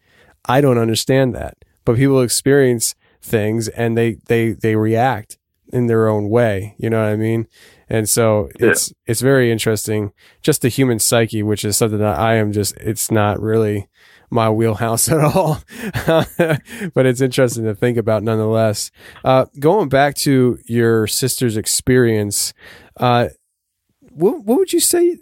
[0.44, 1.54] I don't understand that,
[1.86, 5.38] but people experience things and they they they react
[5.72, 6.74] in their own way.
[6.78, 7.46] You know what I mean?
[7.88, 8.68] And so Yeah.
[8.72, 10.12] it's it's very interesting.
[10.42, 13.88] Just the human psyche, which is something that I am just it's not really
[14.30, 15.62] my wheelhouse at all,
[16.94, 18.90] but it's interesting to think about nonetheless.
[19.24, 22.52] Uh, going back to your sister's experience,
[22.98, 23.28] uh,
[24.10, 25.18] what, what would you say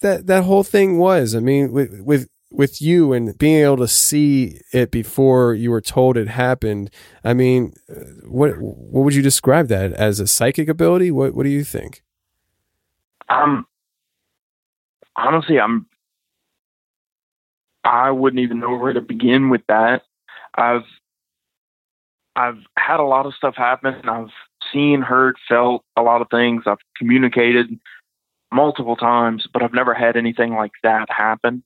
[0.00, 1.34] that that whole thing was?
[1.34, 5.80] I mean, with with with you and being able to see it before you were
[5.80, 6.90] told it happened.
[7.24, 7.74] I mean,
[8.24, 11.10] what what would you describe that as a psychic ability?
[11.10, 12.02] What what do you think?
[13.28, 13.66] Um,
[15.16, 15.86] honestly, I'm.
[17.84, 20.02] I wouldn't even know where to begin with that.
[20.54, 20.84] I've
[22.36, 24.08] I've had a lot of stuff happen.
[24.08, 24.30] I've
[24.72, 26.62] seen, heard, felt a lot of things.
[26.66, 27.78] I've communicated
[28.52, 31.62] multiple times, but I've never had anything like that happen.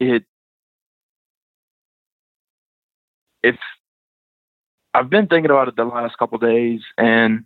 [0.00, 0.24] It
[3.42, 3.56] if
[4.94, 7.44] I've been thinking about it the last couple days and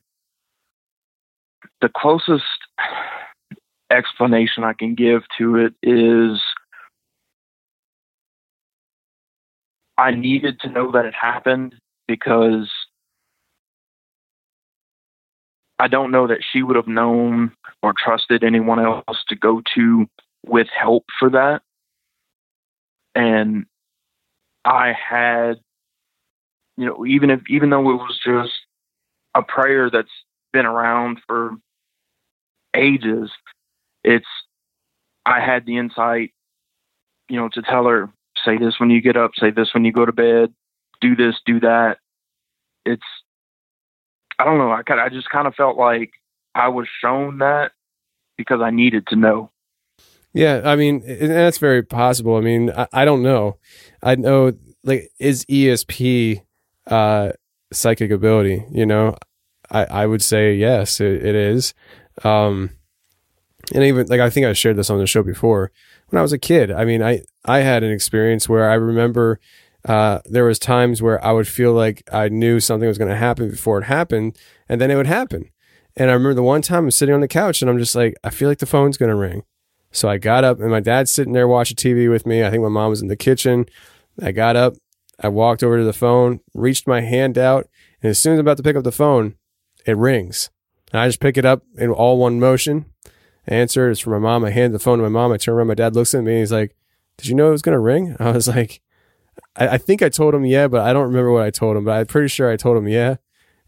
[1.81, 2.45] the closest
[3.91, 6.41] explanation I can give to it is
[9.99, 11.75] I needed to know that it happened
[12.07, 12.71] because
[15.79, 20.07] I don't know that she would have known or trusted anyone else to go to
[20.45, 21.63] with help for that.
[23.15, 23.67] And
[24.65, 25.61] I had,
[26.77, 28.53] you know, even if, even though it was just
[29.35, 30.09] a prayer that's
[30.53, 31.57] been around for
[32.75, 33.31] ages,
[34.05, 34.27] it's,
[35.25, 36.33] I had the insight,
[37.29, 38.11] you know, to tell her,
[38.47, 40.55] say this when you get up, say this when you go to bed,
[41.01, 41.99] do this, do that.
[42.85, 43.03] It's,
[44.39, 44.73] I don't know.
[44.73, 46.13] I kind I just kind of felt like
[46.55, 47.73] I was shown that
[48.39, 49.51] because I needed to know.
[50.33, 52.37] Yeah, I mean, that's very possible.
[52.37, 53.57] I mean, I, I don't know.
[54.03, 54.53] I know,
[54.85, 56.43] like, is ESP
[56.87, 57.33] uh,
[57.73, 58.65] psychic ability?
[58.71, 59.17] You know,
[59.71, 61.73] I, I would say yes, it, it is.
[62.23, 62.71] Um,
[63.75, 65.73] and even like I think I shared this on the show before.
[66.09, 69.41] When I was a kid, I mean, I I had an experience where I remember
[69.85, 73.17] uh, there was times where I would feel like I knew something was going to
[73.17, 74.37] happen before it happened,
[74.69, 75.51] and then it would happen.
[75.97, 78.15] And I remember the one time I'm sitting on the couch and I'm just like,
[78.23, 79.45] I feel like the phone's going to ring.
[79.93, 82.45] So I got up and my dad's sitting there watching TV with me.
[82.45, 83.65] I think my mom was in the kitchen.
[84.21, 84.75] I got up,
[85.21, 87.69] I walked over to the phone, reached my hand out,
[88.03, 89.37] and as soon as I'm about to pick up the phone,
[89.87, 90.51] it rings.
[90.93, 92.87] And I just pick it up in all one motion.
[93.47, 94.45] Answer is from my mom.
[94.45, 95.33] I hand the phone to my mom.
[95.33, 95.69] I turn around.
[95.69, 96.77] My dad looks at me and he's like,
[97.17, 98.17] Did you know it was going to ring?
[98.21, 98.81] I was like,
[99.55, 101.85] I, I, think I told him yeah, but I don't remember what I told him.
[101.85, 103.17] But I'm pretty sure I told him yeah.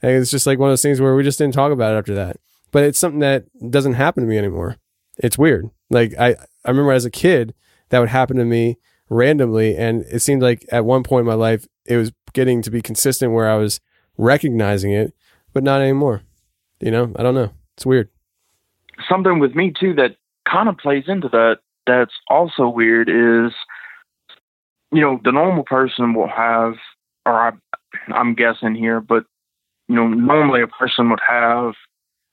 [0.02, 1.98] And it's just like one of those things where we just didn't talk about it
[1.98, 2.36] after that.
[2.70, 4.76] But it's something that doesn't happen to me anymore.
[5.16, 5.70] It's weird.
[5.90, 7.54] Like I, I remember as a kid
[7.88, 11.34] that would happen to me randomly, and it seemed like at one point in my
[11.34, 13.80] life it was getting to be consistent where I was
[14.16, 15.14] recognizing it,
[15.52, 16.22] but not anymore.
[16.80, 17.50] You know, I don't know.
[17.76, 18.10] It's weird.
[19.08, 20.16] Something with me too that
[20.48, 21.58] kind of plays into that.
[21.86, 23.52] That's also weird is
[24.90, 26.74] you know, the normal person will have,
[27.26, 27.52] or I,
[28.12, 29.24] I'm guessing here, but
[29.88, 31.74] you know, normally a person would have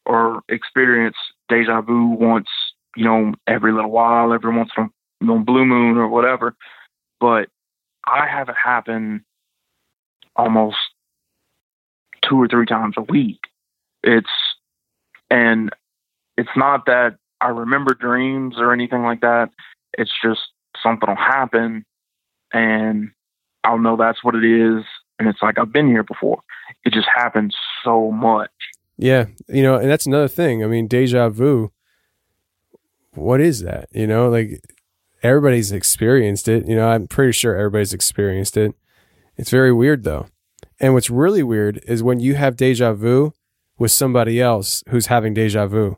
[0.05, 1.16] or experience
[1.49, 2.47] deja vu once,
[2.95, 4.88] you know, every little while, every once in a
[5.22, 6.55] you know, blue moon or whatever.
[7.20, 7.49] But
[8.05, 9.24] I have it happen
[10.36, 10.78] almost
[12.28, 13.39] two or three times a week.
[14.03, 14.30] It's
[15.30, 15.72] and
[16.38, 19.49] it's not that I remember dreams or anything like that.
[19.97, 20.41] It's just
[20.81, 21.86] something will happen
[22.53, 23.11] and
[23.63, 24.83] I'll know that's what it is.
[25.17, 26.39] And it's like, I've been here before.
[26.83, 28.51] It just happens so much.
[28.97, 29.25] Yeah.
[29.47, 30.63] You know, and that's another thing.
[30.63, 31.71] I mean, deja vu,
[33.13, 33.89] what is that?
[33.91, 34.61] You know, like
[35.23, 36.67] everybody's experienced it.
[36.67, 38.75] You know, I'm pretty sure everybody's experienced it.
[39.38, 40.27] It's very weird though.
[40.79, 43.33] And what's really weird is when you have deja vu
[43.77, 45.97] with somebody else who's having deja vu.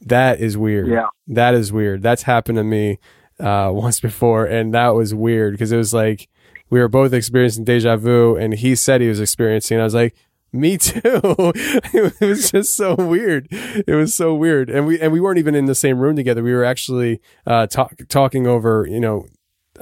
[0.00, 0.88] That is weird.
[0.88, 1.06] Yeah.
[1.26, 2.02] That is weird.
[2.02, 2.98] That's happened to me
[3.40, 6.28] uh, once before, and that was weird because it was like
[6.70, 9.80] we were both experiencing deja vu, and he said he was experiencing.
[9.80, 10.14] I was like,
[10.52, 11.00] me too.
[11.04, 13.48] it was just so weird.
[13.50, 16.42] It was so weird, and we and we weren't even in the same room together.
[16.42, 19.26] We were actually uh, talk, talking over, you know,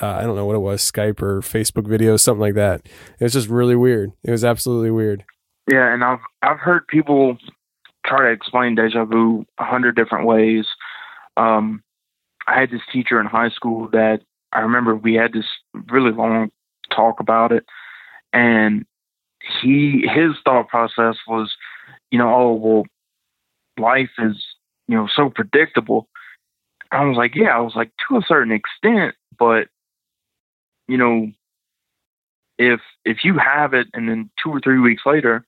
[0.03, 2.83] uh, I don't know what it was, Skype or Facebook video, something like that.
[3.19, 4.12] It was just really weird.
[4.25, 5.25] It was absolutely weird.
[5.71, 7.39] Yeah, and I've I've heard people
[8.07, 10.67] try to explain deja vu a hundred different ways.
[11.37, 11.83] Um,
[12.47, 14.21] I had this teacher in high school that
[14.53, 15.47] I remember we had this
[15.91, 16.51] really long
[16.95, 17.65] talk about it,
[18.33, 18.87] and
[19.61, 21.55] he his thought process was,
[22.11, 22.85] you know, oh well,
[23.79, 24.43] life is
[24.89, 26.09] you know so predictable.
[26.93, 29.69] I was like, yeah, I was like to a certain extent, but
[30.89, 31.33] you know,
[32.59, 35.45] if if you have it and then two or three weeks later,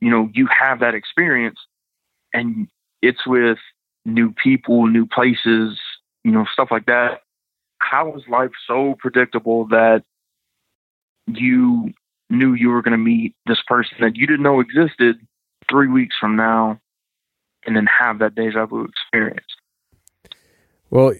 [0.00, 1.58] you know, you have that experience
[2.32, 2.68] and
[3.02, 3.58] it's with
[4.04, 5.78] new people, new places,
[6.24, 7.20] you know, stuff like that.
[7.78, 10.02] how is life so predictable that
[11.26, 11.92] you
[12.28, 15.16] knew you were going to meet this person that you didn't know existed
[15.68, 16.78] three weeks from now
[17.66, 19.46] and then have that deja vu experience?
[20.90, 21.14] Well,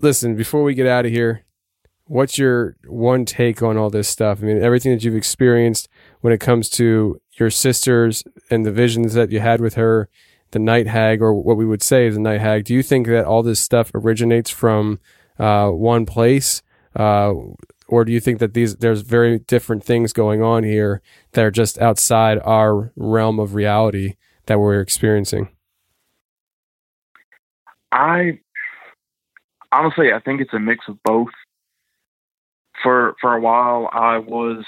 [0.00, 1.44] listen, before we get out of here,
[2.04, 4.42] what's your one take on all this stuff?
[4.42, 5.88] I mean, everything that you've experienced
[6.20, 10.08] when it comes to your sisters and the visions that you had with her,
[10.50, 12.64] the night hag, or what we would say is the night hag.
[12.64, 14.98] Do you think that all this stuff originates from
[15.38, 16.62] uh, one place,
[16.96, 17.32] uh,
[17.86, 21.00] or do you think that these there's very different things going on here
[21.32, 24.16] that are just outside our realm of reality
[24.46, 25.48] that we're experiencing?
[27.92, 28.40] I
[29.72, 31.28] honestly, I think it's a mix of both.
[32.82, 34.64] For for a while, I was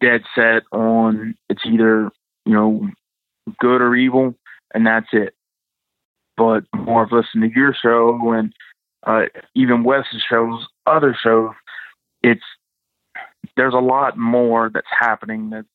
[0.00, 2.10] dead set on it's either
[2.44, 2.88] you know
[3.58, 4.34] good or evil,
[4.74, 5.34] and that's it.
[6.36, 8.52] But more of listening to your show and
[9.06, 9.22] uh,
[9.54, 11.52] even Wes's shows, other shows,
[12.22, 12.42] it's
[13.56, 15.66] there's a lot more that's happening that's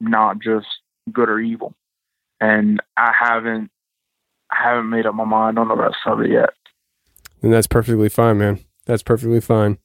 [0.00, 0.66] not just
[1.12, 1.74] good or evil,
[2.40, 3.70] and I haven't
[4.50, 6.50] I haven't made up my mind on the rest of it yet.
[7.42, 8.60] And that's perfectly fine, man.
[8.86, 9.78] That's perfectly fine.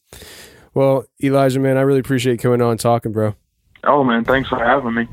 [0.74, 3.36] Well, Elijah, man, I really appreciate coming on and talking, bro.
[3.88, 5.08] Oh man, thanks for having me.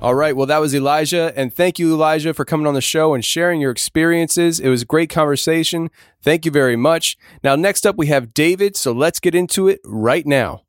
[0.00, 0.36] All right.
[0.36, 1.32] Well, that was Elijah.
[1.34, 4.60] And thank you, Elijah, for coming on the show and sharing your experiences.
[4.60, 5.90] It was a great conversation.
[6.22, 7.18] Thank you very much.
[7.42, 8.76] Now, next up, we have David.
[8.76, 10.62] So let's get into it right now.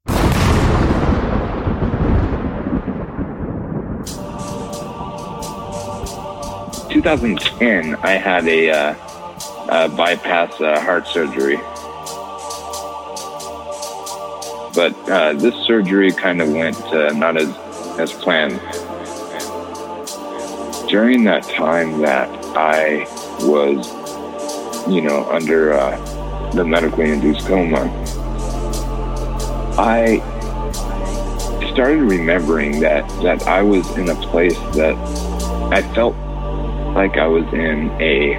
[6.90, 8.96] Two thousand ten, I had a, uh,
[9.70, 11.60] a bypass uh, heart surgery,
[14.74, 17.50] but uh, this surgery kind of went uh, not as
[18.00, 18.60] as planned
[20.90, 23.06] during that time that I
[23.46, 23.88] was,
[24.90, 27.86] you know, under uh, the medically induced coma,
[29.78, 30.18] I
[31.72, 34.96] started remembering that that I was in a place that
[35.72, 36.16] I felt
[36.96, 38.34] like I was in a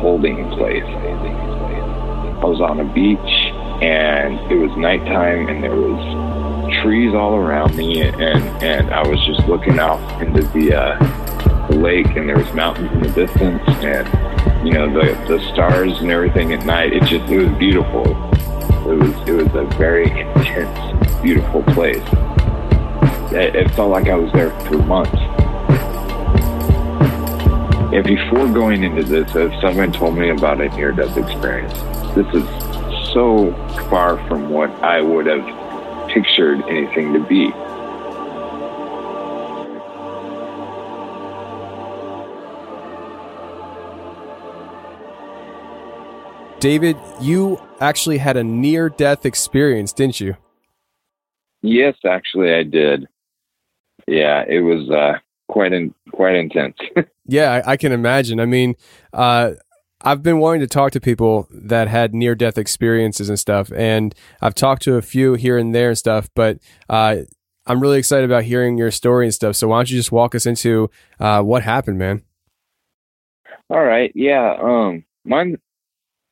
[0.00, 0.84] holding place.
[0.84, 3.43] I was on a beach
[3.82, 8.16] and it was nighttime and there was trees all around me and
[8.62, 12.90] and I was just looking out into the uh, the lake and there was mountains
[12.92, 17.30] in the distance and you know the the stars and everything at night it just
[17.30, 18.04] it was beautiful.
[18.90, 22.04] It was it was a very intense beautiful place.
[23.32, 25.18] It, it felt like i was there for months.
[27.94, 31.72] And before going into this as someone told me about a near death experience.
[32.14, 32.63] This is
[33.14, 33.52] so
[33.88, 35.44] far from what i would have
[36.08, 37.50] pictured anything to be
[46.64, 50.34] David, you actually had a near death experience, didn't you?
[51.60, 53.06] Yes, actually, I did.
[54.08, 56.76] Yeah, it was uh, quite in, quite intense.
[57.26, 58.40] yeah, I, I, can imagine.
[58.40, 58.76] I mean,
[59.12, 59.50] uh,
[60.04, 64.14] I've been wanting to talk to people that had near death experiences and stuff, and
[64.42, 66.58] I've talked to a few here and there and stuff, but
[66.90, 67.16] uh,
[67.66, 69.56] I'm really excited about hearing your story and stuff.
[69.56, 72.22] So why don't you just walk us into uh, what happened, man?
[73.70, 74.12] All right.
[74.14, 74.56] Yeah.
[74.60, 75.56] Um, mine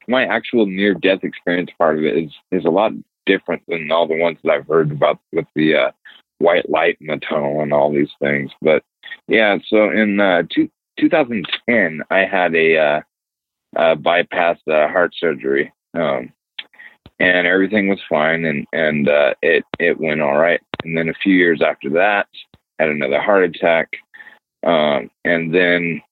[0.08, 2.92] my actual near death experience part of it is is a lot
[3.24, 5.90] different than all the ones that I've heard about with the uh,
[6.38, 8.50] white light in the tunnel and all these things.
[8.60, 8.82] But
[9.28, 10.68] yeah, so in uh, two,
[10.98, 13.02] 2010, I had a
[13.76, 16.32] uh, bypass uh, heart surgery, um,
[17.18, 20.60] and everything was fine, and and uh, it it went all right.
[20.84, 22.26] And then a few years after that,
[22.78, 23.88] had another heart attack,
[24.64, 26.02] um, and then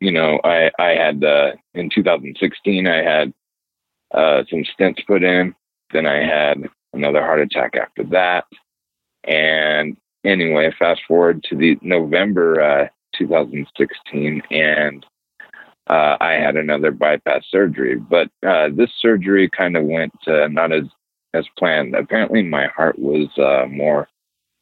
[0.00, 3.32] you know, I I had uh, in 2016 I had
[4.12, 5.54] uh, some stents put in.
[5.92, 8.44] Then I had another heart attack after that.
[9.24, 15.04] And anyway, fast forward to the November uh, 2016, and
[15.90, 17.96] uh, I had another bypass surgery.
[17.96, 20.84] But uh, this surgery kind of went uh, not as
[21.34, 21.94] as planned.
[21.94, 24.08] Apparently, my heart was uh, more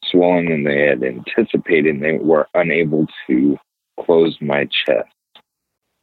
[0.05, 1.95] swollen than they had anticipated.
[1.95, 3.57] And they were unable to
[3.99, 5.09] close my chest.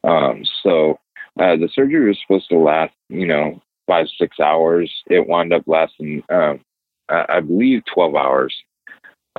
[0.03, 0.99] Um, so
[1.39, 4.91] uh, the surgery was supposed to last, you know, five six hours.
[5.07, 6.61] It wound up lasting, um,
[7.09, 8.55] I, I believe, twelve hours.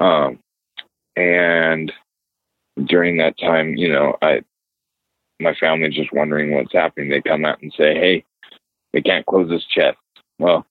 [0.01, 0.39] Um,
[1.17, 1.93] and
[2.85, 4.43] during that time, you know, I
[5.41, 7.11] my family's just wondering what's happening.
[7.11, 8.25] They come out and say, "Hey,
[8.93, 9.99] they can't close his chest."
[10.39, 10.67] Well,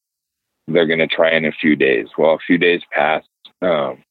[0.67, 2.07] they're going to try in a few days.
[2.17, 3.29] Well, a few days passed,
[3.61, 4.03] um,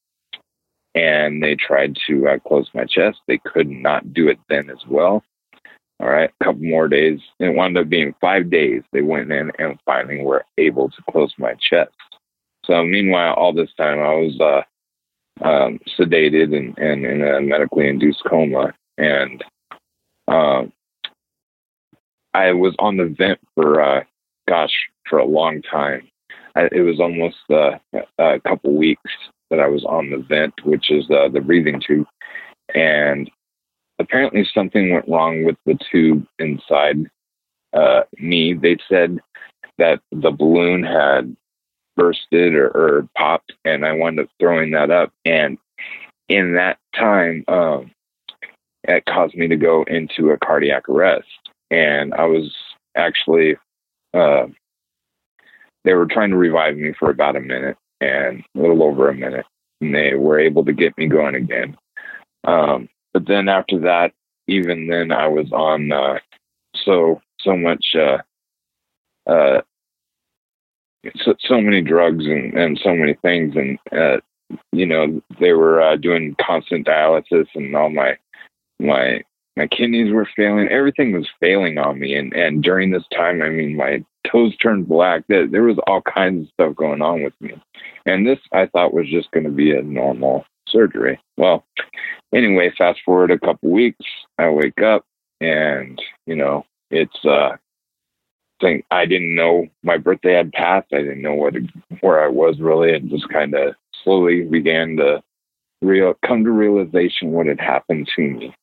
[0.94, 3.18] and they tried to uh, close my chest.
[3.26, 5.22] They could not do it then as well.
[6.00, 7.20] All right, a couple more days.
[7.38, 8.82] It wound up being five days.
[8.92, 11.92] They went in and finally were able to close my chest.
[12.66, 17.88] So meanwhile, all this time I was uh, um, sedated and, and in a medically
[17.88, 19.42] induced coma, and
[20.28, 20.72] um,
[22.34, 24.04] I was on the vent for uh,
[24.48, 24.74] gosh
[25.08, 26.08] for a long time.
[26.54, 27.78] I, it was almost uh,
[28.18, 29.10] a couple weeks
[29.50, 32.06] that I was on the vent, which is uh, the breathing tube,
[32.74, 33.30] and
[33.98, 37.10] apparently something went wrong with the tube inside
[37.72, 38.54] uh, me.
[38.54, 39.18] They said
[39.78, 41.36] that the balloon had
[41.96, 45.12] bursted or, or, popped, and I wound up throwing that up.
[45.24, 45.58] And
[46.28, 47.90] in that time, um,
[48.89, 51.26] it caused me to go into a cardiac arrest.
[51.70, 52.55] And I was
[52.97, 53.57] actually,
[54.14, 54.47] uh,
[55.84, 59.14] they were trying to revive me for about a minute and a little over a
[59.14, 59.47] minute,
[59.80, 61.76] and they were able to get me going again.
[62.45, 64.12] Um, but then after that,
[64.49, 66.18] even then, I was on uh,
[66.84, 68.18] so so much uh,
[69.28, 69.62] uh,
[71.24, 74.20] so, so many drugs and, and so many things, and uh,
[74.72, 78.16] you know they were uh, doing constant dialysis, and all my
[78.80, 79.22] my
[79.56, 80.68] my kidneys were failing.
[80.68, 84.88] Everything was failing on me, and and during this time, I mean, my toes turned
[84.88, 85.24] black.
[85.28, 87.54] There, there was all kinds of stuff going on with me,
[88.04, 91.18] and this I thought was just going to be a normal surgery.
[91.36, 91.64] Well,
[92.34, 94.04] anyway, fast forward a couple weeks,
[94.38, 95.04] I wake up
[95.40, 97.56] and, you know, it's, uh,
[98.60, 100.86] thing I didn't know my birthday had passed.
[100.92, 101.54] I didn't know what,
[102.00, 102.94] where I was really.
[102.94, 105.22] and just kind of slowly began to
[105.82, 108.54] real, come to realization what had happened to me.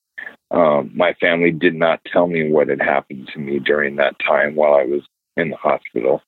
[0.54, 4.56] Um, my family did not tell me what had happened to me during that time
[4.56, 5.02] while I was
[5.36, 6.22] in the hospital.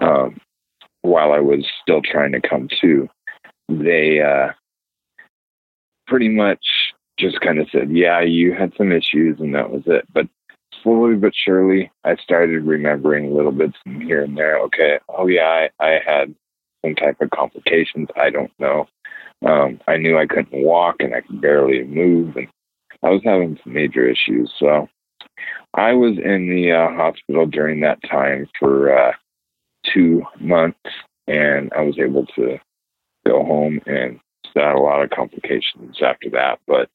[0.00, 0.40] Um,
[1.02, 3.08] while I was still trying to come to,
[3.68, 4.52] they uh,
[6.06, 6.60] pretty much
[7.18, 10.06] just kind of said, yeah, you had some issues and that was it.
[10.12, 10.26] But
[10.82, 14.58] slowly but surely, I started remembering little bits from here and there.
[14.60, 16.34] Okay, oh yeah, I, I had
[16.84, 18.08] some type of complications.
[18.16, 18.88] I don't know.
[19.44, 22.48] Um, I knew I couldn't walk and I could barely move, and
[23.02, 24.52] I was having some major issues.
[24.58, 24.88] So
[25.74, 29.12] I was in the uh, hospital during that time for uh,
[29.92, 30.78] two months,
[31.26, 32.58] and I was able to
[33.26, 34.20] go home and
[34.54, 36.58] had a lot of complications after that.
[36.66, 36.90] But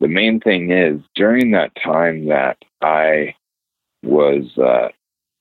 [0.00, 3.34] the main thing is during that time that I
[4.02, 4.88] was, uh,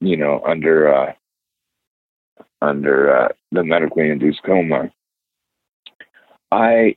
[0.02, 1.14] you know, under uh,
[2.62, 4.92] under uh, the medically induced coma,
[6.52, 6.96] I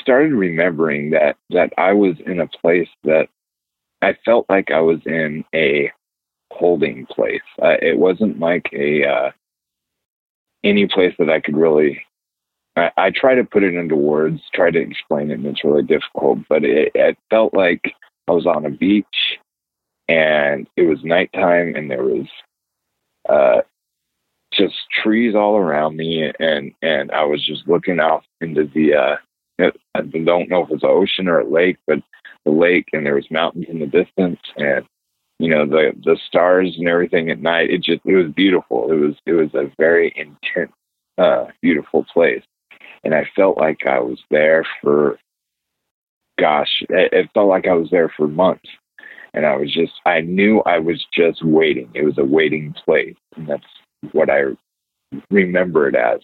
[0.00, 3.28] started remembering that that I was in a place that
[4.02, 5.90] I felt like I was in a
[6.50, 7.40] holding place.
[7.60, 9.30] Uh, it wasn't like a uh,
[10.64, 12.02] any place that I could really
[12.76, 15.82] I, I, try to put it into words, try to explain it, and it's really
[15.82, 16.38] difficult.
[16.48, 17.94] But it, it felt like
[18.28, 19.38] I was on a beach,
[20.08, 22.26] and it was nighttime, and there was
[23.28, 23.60] uh,
[24.52, 29.18] just trees all around me, and and I was just looking out into the.
[29.94, 31.98] I don't know if it's an ocean or a lake, but
[32.44, 34.84] the lake, and there was mountains in the distance, and
[35.38, 37.70] you know the the stars and everything at night.
[37.70, 38.90] It just it was beautiful.
[38.90, 40.72] It was it was a very intense,
[41.18, 42.42] uh, beautiful place
[43.04, 45.18] and I felt like I was there for,
[46.38, 48.68] gosh, it, it felt like I was there for months.
[49.34, 51.90] And I was just, I knew I was just waiting.
[51.94, 53.16] It was a waiting place.
[53.36, 53.64] And that's
[54.12, 54.42] what I
[55.30, 56.20] remember it as.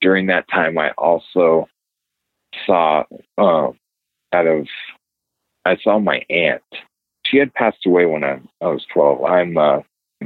[0.00, 1.66] During that time, I also
[2.66, 3.04] saw,
[3.38, 3.78] um,
[4.32, 4.66] out of,
[5.64, 6.62] I saw my aunt.
[7.26, 9.24] She had passed away when I, I was 12.
[9.24, 9.80] I'm uh,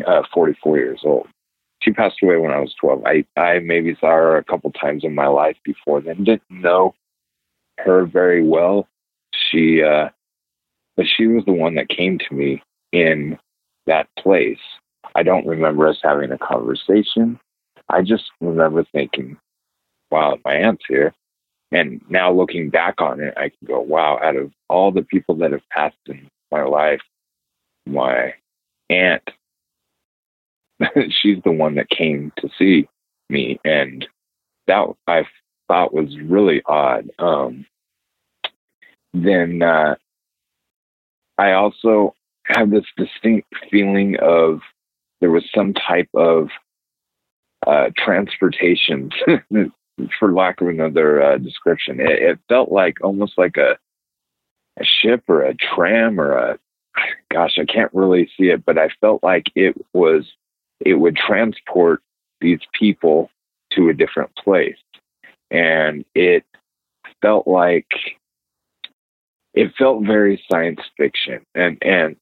[0.06, 1.28] uh, 44 years old
[1.86, 3.04] she passed away when I was 12.
[3.06, 6.24] I, I maybe saw her a couple times in my life before then.
[6.24, 6.94] Didn't know
[7.78, 8.88] her very well.
[9.32, 10.08] She, uh,
[10.96, 12.62] but she was the one that came to me
[12.92, 13.38] in
[13.86, 14.58] that place.
[15.14, 17.38] I don't remember us having a conversation.
[17.88, 19.36] I just remember thinking,
[20.10, 21.14] wow, my aunt's here.
[21.72, 25.34] And now looking back on it, I can go, wow, out of all the people
[25.36, 27.00] that have passed in my life,
[27.86, 28.34] my
[28.88, 29.22] aunt
[31.10, 32.88] she's the one that came to see
[33.28, 34.06] me, and
[34.66, 35.24] that I
[35.68, 37.08] thought was really odd.
[37.18, 37.66] Um,
[39.14, 39.96] then uh,
[41.38, 42.14] I also
[42.44, 44.60] have this distinct feeling of
[45.20, 46.48] there was some type of
[47.66, 49.10] uh, transportation,
[50.18, 52.00] for lack of another uh, description.
[52.00, 53.78] It, it, felt like almost like a
[54.78, 56.58] a ship or a tram or a
[57.32, 60.24] gosh, I can't really see it, but I felt like it was
[60.80, 62.02] it would transport
[62.40, 63.30] these people
[63.72, 64.76] to a different place.
[65.50, 66.44] And it
[67.22, 67.86] felt like
[69.54, 71.44] it felt very science fiction.
[71.54, 72.16] And and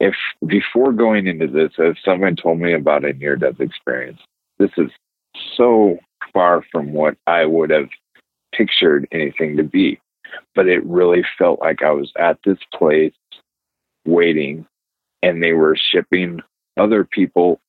[0.00, 0.14] if
[0.46, 4.20] before going into this, if someone told me about a near death experience,
[4.58, 4.90] this is
[5.56, 5.98] so
[6.32, 7.88] far from what I would have
[8.54, 10.00] pictured anything to be.
[10.54, 13.14] But it really felt like I was at this place
[14.06, 14.66] waiting
[15.22, 16.40] and they were shipping
[16.76, 17.60] other people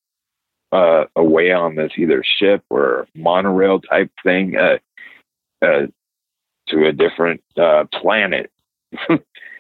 [0.72, 4.78] uh, away on this either ship or monorail type thing uh,
[5.66, 5.88] uh,
[6.68, 8.52] to a different uh, planet.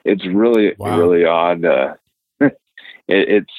[0.05, 0.97] it's really Wow.
[0.99, 1.65] really odd.
[1.65, 1.93] Uh,
[2.41, 2.53] it,
[3.07, 3.53] it's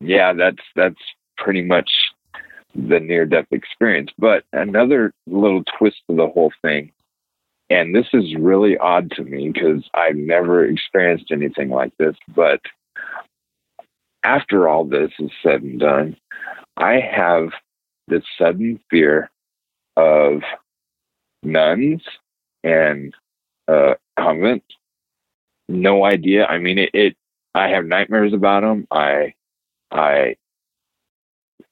[0.00, 1.00] yeah, that's that's
[1.38, 1.90] pretty much
[2.76, 4.10] the near death experience.
[4.18, 6.92] But another little twist to the whole thing,
[7.70, 12.16] and this is really odd to me because I've never experienced anything like this.
[12.34, 12.60] But
[14.22, 16.16] after all this is said and done,
[16.76, 17.50] I have
[18.08, 19.30] this sudden fear
[19.96, 20.42] of
[21.42, 22.02] nuns
[22.62, 23.14] and
[23.68, 24.64] uh, convent.
[25.68, 26.46] No idea.
[26.46, 27.16] I mean, it, it.
[27.54, 28.86] I have nightmares about them.
[28.90, 29.34] I,
[29.90, 30.36] I,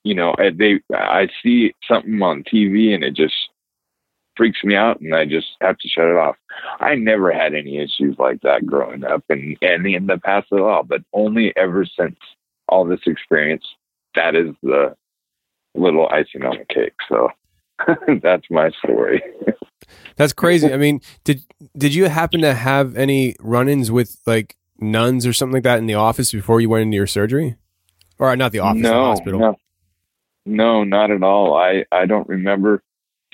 [0.04, 0.80] you know, I- they.
[0.94, 3.34] I see something on TV and it just
[4.36, 6.36] freaks me out, and I just have to shut it off.
[6.80, 10.60] I never had any issues like that growing up, and and in the past at
[10.60, 10.82] all.
[10.84, 12.16] But only ever since
[12.68, 13.64] all this experience,
[14.14, 14.94] that is the
[15.74, 16.94] little icing on the cake.
[17.08, 17.28] So
[18.22, 19.22] that's my story.
[20.16, 20.72] That's crazy.
[20.72, 21.44] I mean, did
[21.76, 25.86] did you happen to have any run-ins with like nuns or something like that in
[25.86, 27.56] the office before you went into your surgery?
[28.18, 29.40] Or not the office, the hospital.
[29.40, 29.56] no,
[30.46, 31.56] no, not at all.
[31.56, 32.82] I I don't remember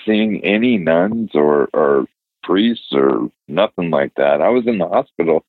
[0.06, 2.06] seeing any nuns or or
[2.42, 4.40] priests or nothing like that.
[4.40, 5.44] I was in the hospital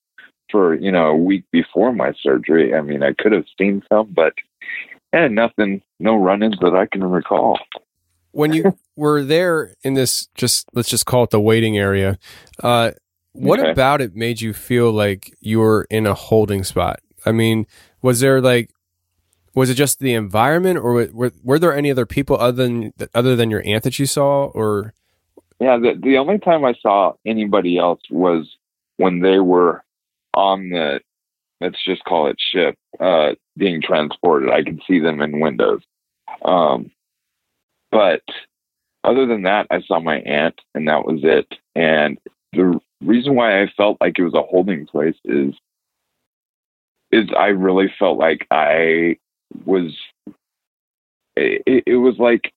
[0.51, 2.73] for you know a week before my surgery.
[2.75, 4.33] I mean, I could have seen some, but
[5.13, 7.59] and nothing, no run-ins that I can recall.
[8.31, 12.17] When you were there in this just let's just call it the waiting area,
[12.63, 12.91] uh
[13.33, 13.71] what Okay.
[13.71, 16.99] about it made you feel like you were in a holding spot?
[17.25, 17.65] I mean,
[18.01, 18.71] was there like
[19.53, 23.35] was it just the environment or were, were there any other people other than other
[23.35, 24.93] than your aunt that you saw or
[25.59, 28.49] Yeah, the the only time I saw anybody else was
[28.97, 29.83] when they were
[30.33, 31.01] on the
[31.59, 34.49] let's just call it ship, uh, being transported.
[34.49, 35.81] I could see them in windows.
[36.43, 36.91] Um,
[37.91, 38.23] but
[39.03, 41.47] other than that, I saw my aunt, and that was it.
[41.75, 42.17] And
[42.53, 45.53] the reason why I felt like it was a holding place is
[47.11, 49.17] is I really felt like I
[49.65, 49.95] was.
[51.35, 52.51] It, it was like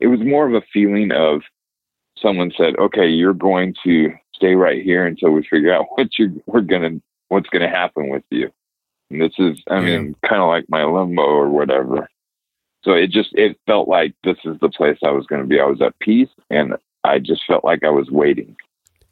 [0.00, 1.42] it was more of a feeling of
[2.16, 6.42] someone said, "Okay, you're going to stay right here until we figure out what you
[6.46, 8.50] we're gonna what's gonna happen with you."
[9.10, 12.08] And this is, I mean, kind of like my limbo or whatever.
[12.82, 15.60] So it just it felt like this is the place I was going to be.
[15.60, 16.74] I was at peace, and
[17.04, 18.56] I just felt like I was waiting.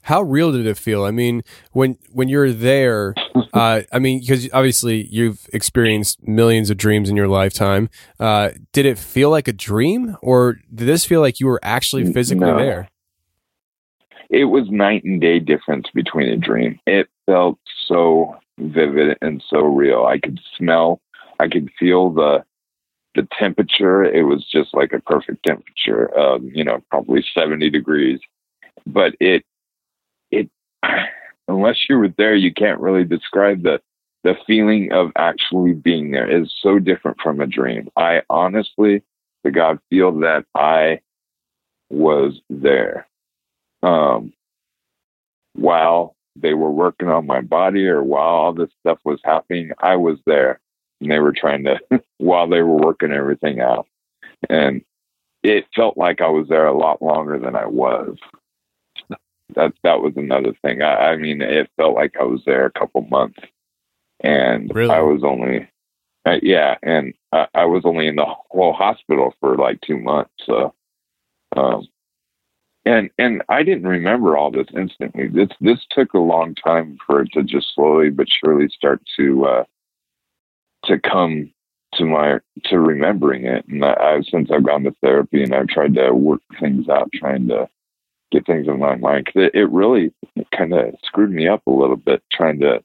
[0.03, 1.05] How real did it feel?
[1.05, 1.43] I mean,
[1.73, 3.15] when when you're there,
[3.53, 7.91] uh, I mean, because obviously you've experienced millions of dreams in your lifetime.
[8.19, 12.13] Uh, did it feel like a dream, or did this feel like you were actually
[12.13, 12.59] physically No.
[12.59, 12.89] there?
[14.31, 16.79] It was night and day difference between a dream.
[16.87, 20.07] It felt so vivid and so real.
[20.07, 21.01] I could smell,
[21.41, 22.45] I could feel the
[23.17, 24.05] the temperature.
[24.05, 28.21] It was just like a perfect temperature, um, you know, probably seventy degrees.
[28.87, 29.45] But it it
[31.49, 33.81] unless you were there, you can't really describe the
[34.23, 37.89] the feeling of actually being there is so different from a dream.
[37.97, 39.03] I honestly,
[39.45, 41.01] to God, feel that I
[41.89, 43.09] was there.
[43.83, 44.35] Um,
[45.55, 49.97] while they were working on my body or while all this stuff was happening, I
[49.97, 50.61] was there
[51.01, 51.79] and they were trying to,
[52.19, 53.87] while they were working everything out.
[54.49, 54.83] And
[55.43, 58.17] it felt like I was there a lot longer than I was.
[59.55, 60.83] That that was another thing.
[60.83, 63.39] I, I mean, it felt like I was there a couple months,
[64.21, 64.95] and Really?
[64.95, 65.69] I was only,
[66.27, 70.33] uh, yeah, and I, I was only in the whole hospital for like two months.
[70.45, 70.75] So,
[71.57, 71.87] um,
[72.85, 75.29] and and I didn't remember all this instantly.
[75.29, 79.47] This this took a long time for it to just slowly but surely start to
[79.47, 79.65] uh,
[80.85, 81.53] to come
[81.95, 83.67] to my to remembering it.
[83.69, 87.11] And I, I've since I've gone to therapy and I've tried to work things out,
[87.15, 87.69] trying to
[88.31, 89.27] get things in my mind.
[89.27, 90.13] 'Cause it, it really
[90.57, 92.83] kind of screwed me up a little bit, trying to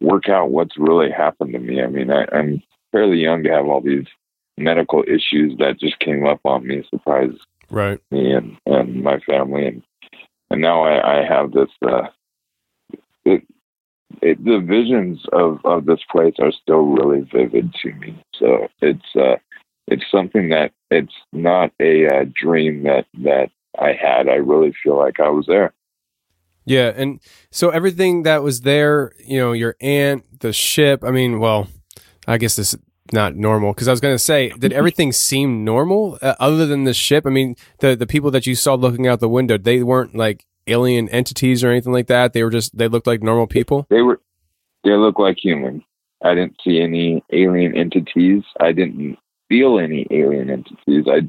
[0.00, 1.82] work out what's really happened to me.
[1.82, 2.62] I mean, I, I'm
[2.92, 4.06] fairly young to have all these
[4.58, 7.38] medical issues that just came up on me, surprised
[7.70, 8.00] Right.
[8.10, 9.82] me and, and my family and
[10.50, 12.08] and now I, I have this uh
[13.24, 13.46] it,
[14.20, 19.14] it, the visions of of this place are still really vivid to me so it's
[19.14, 19.36] uh
[19.86, 24.96] it's something that it's not a uh, dream that that I had I really feel
[24.96, 25.72] like I was there
[26.64, 31.02] Yeah, and so everything that was there, you know, your aunt, the ship.
[31.04, 31.68] I mean, well,
[32.26, 32.80] I guess this is
[33.12, 36.84] not normal because I was going to say, did everything seem normal uh, other than
[36.84, 37.26] the ship?
[37.26, 40.46] I mean, the the people that you saw looking out the window, they weren't like
[40.66, 42.32] alien entities or anything like that.
[42.32, 43.86] They were just they looked like normal people.
[43.90, 44.20] They were
[44.84, 45.82] they look like humans.
[46.22, 48.42] I didn't see any alien entities.
[48.60, 49.16] I didn't
[49.48, 51.06] feel any alien entities.
[51.08, 51.20] I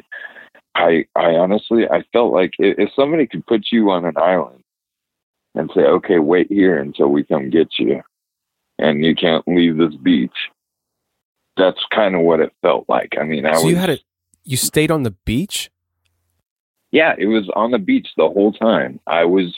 [0.76, 4.64] I I honestly I felt like if, if somebody could put you on an island
[5.56, 8.02] and say, "Okay, wait here until we come get you,"
[8.80, 10.50] and you can't leave this beach.
[11.58, 13.16] That's kind of what it felt like.
[13.20, 14.00] I mean, I so was you had a
[14.44, 15.70] you stayed on the beach.
[16.92, 19.00] yeah, it was on the beach the whole time.
[19.08, 19.56] I was,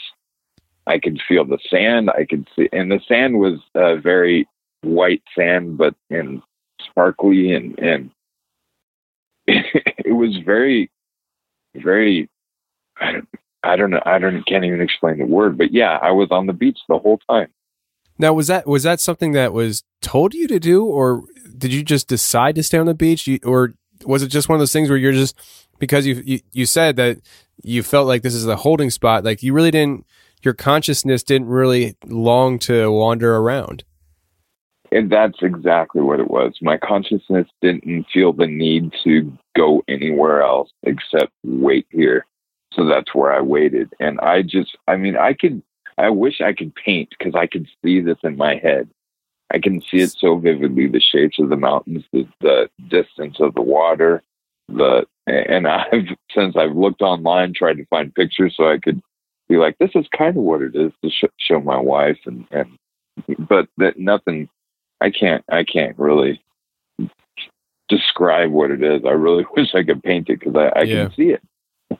[0.86, 2.10] I could feel the sand.
[2.10, 4.46] I could see, and the sand was uh, very
[4.82, 6.42] white sand, but and
[6.80, 8.10] sparkly, and and
[9.46, 10.90] it was very,
[11.76, 12.28] very.
[13.00, 13.28] I don't,
[13.62, 14.02] I don't know.
[14.04, 16.98] I don't can't even explain the word, but yeah, I was on the beach the
[16.98, 17.48] whole time.
[18.18, 21.24] Now, was that was that something that was told you to do, or
[21.56, 24.56] did you just decide to stay on the beach, you, or was it just one
[24.56, 25.36] of those things where you're just
[25.78, 27.18] because you, you you said that
[27.62, 30.06] you felt like this is a holding spot, like you really didn't,
[30.42, 33.84] your consciousness didn't really long to wander around.
[34.92, 36.56] And that's exactly what it was.
[36.62, 42.26] My consciousness didn't feel the need to go anywhere else except wait here.
[42.72, 43.92] So that's where I waited.
[44.00, 45.62] And I just, I mean, I could,
[45.96, 48.88] I wish I could paint because I could see this in my head.
[49.52, 53.54] I can see it so vividly the shapes of the mountains, the, the distance of
[53.54, 54.22] the water,
[54.68, 59.00] the, and I've, since I've looked online, tried to find pictures so I could
[59.48, 62.18] be like, this is kind of what it is to sh- show my wife.
[62.26, 62.78] And, and,
[63.38, 64.48] but that nothing,
[65.00, 66.43] I can't, I can't really
[67.88, 69.02] describe what it is.
[69.06, 71.04] I really wish I could paint it because I, I Yeah.
[71.06, 71.42] can see it.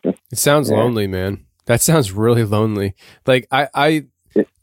[0.32, 0.76] It sounds Yeah.
[0.78, 1.44] lonely, man.
[1.66, 2.94] That sounds really lonely.
[3.26, 4.04] Like I, I,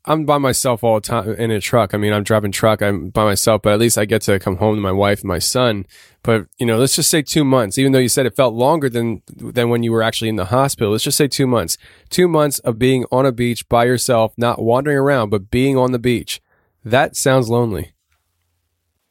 [0.06, 1.94] I'm by myself all the time in a truck.
[1.94, 2.82] I mean, I'm driving truck.
[2.82, 5.28] I'm by myself, but at least I get to come home to my wife and
[5.28, 5.86] my son.
[6.24, 7.78] But you know, let's just say two months.
[7.78, 10.46] Even though you said it felt longer than than when you were actually in the
[10.46, 11.78] hospital, let's just say two months.
[12.10, 15.92] Two months of being on a beach by yourself, not wandering around, but being on
[15.92, 16.42] the beach.
[16.84, 17.94] That sounds lonely.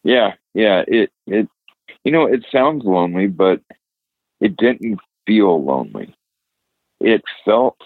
[0.02, 0.82] Yeah, yeah.
[0.88, 1.48] It it
[2.04, 3.60] you know, it sounds lonely, but
[4.40, 6.14] it didn't feel lonely.
[7.00, 7.76] It felt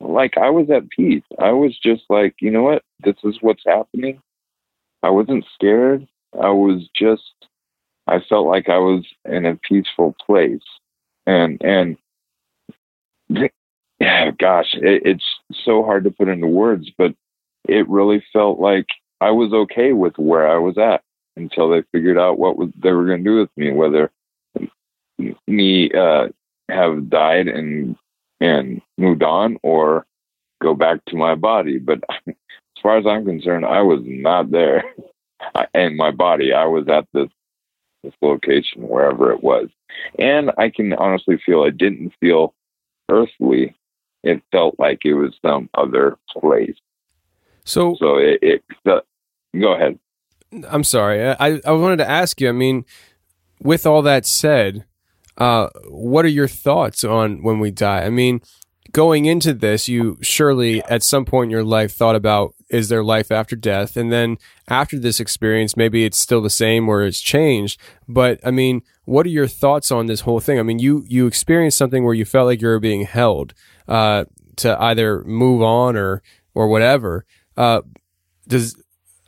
[0.00, 1.24] like I was at peace.
[1.38, 2.82] I was just like, you know what?
[3.04, 4.20] This is what's happening.
[5.02, 6.06] I wasn't scared.
[6.34, 7.22] I was just
[8.06, 10.60] I felt like I was in a peaceful place.
[11.26, 11.96] And and
[14.38, 15.24] gosh, it, it's
[15.64, 17.14] so hard to put into words, but
[17.68, 18.86] it really felt like
[19.20, 21.02] I was okay with where I was at
[21.38, 24.10] until they figured out what they were going to do with me, whether
[25.46, 26.28] me uh,
[26.68, 27.96] have died and
[28.40, 30.06] and moved on or
[30.62, 31.78] go back to my body.
[31.78, 32.34] But as
[32.82, 34.84] far as I'm concerned, I was not there,
[35.54, 36.52] I, and my body.
[36.52, 37.28] I was at this
[38.04, 39.68] this location wherever it was,
[40.18, 42.54] and I can honestly feel I didn't feel
[43.08, 43.74] earthly.
[44.24, 46.76] It felt like it was some other place.
[47.64, 49.98] So, So it, it go ahead.
[50.68, 51.28] I'm sorry.
[51.28, 52.48] I, I wanted to ask you.
[52.48, 52.84] I mean,
[53.60, 54.84] with all that said,
[55.36, 58.02] uh, what are your thoughts on when we die?
[58.04, 58.40] I mean,
[58.92, 63.04] going into this, you surely at some point in your life thought about is there
[63.04, 63.96] life after death?
[63.96, 64.36] And then
[64.68, 67.80] after this experience, maybe it's still the same or it's changed.
[68.06, 70.58] But I mean, what are your thoughts on this whole thing?
[70.58, 73.54] I mean, you you experienced something where you felt like you were being held
[73.86, 74.24] uh,
[74.56, 76.22] to either move on or
[76.54, 77.24] or whatever.
[77.56, 77.82] Uh,
[78.46, 78.76] does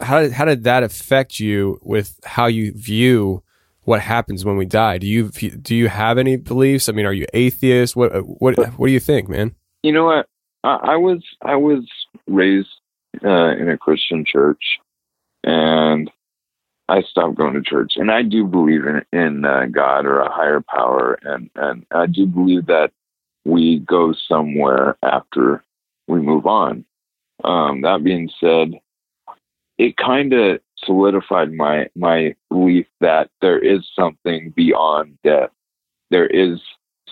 [0.00, 3.42] how did, how did that affect you with how you view
[3.82, 4.98] what happens when we die?
[4.98, 6.88] Do you do you have any beliefs?
[6.88, 7.96] I mean, are you atheist?
[7.96, 9.54] What what what do you think, man?
[9.82, 10.26] You know what?
[10.64, 11.88] I, I was I was
[12.26, 12.68] raised
[13.24, 14.62] uh, in a Christian church,
[15.44, 16.10] and
[16.88, 17.92] I stopped going to church.
[17.96, 22.06] And I do believe in in uh, God or a higher power, and and I
[22.06, 22.92] do believe that
[23.44, 25.64] we go somewhere after
[26.06, 26.84] we move on.
[27.42, 28.78] Um, that being said,
[29.80, 35.48] it kind of solidified my my belief that there is something beyond death.
[36.10, 36.60] There is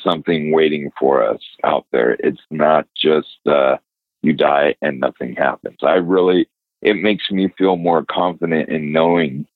[0.04, 2.18] something waiting for us out there.
[2.20, 3.78] It's not just uh,
[4.22, 5.78] you die and nothing happens.
[5.82, 6.46] I really,
[6.82, 9.46] it makes me feel more confident in knowing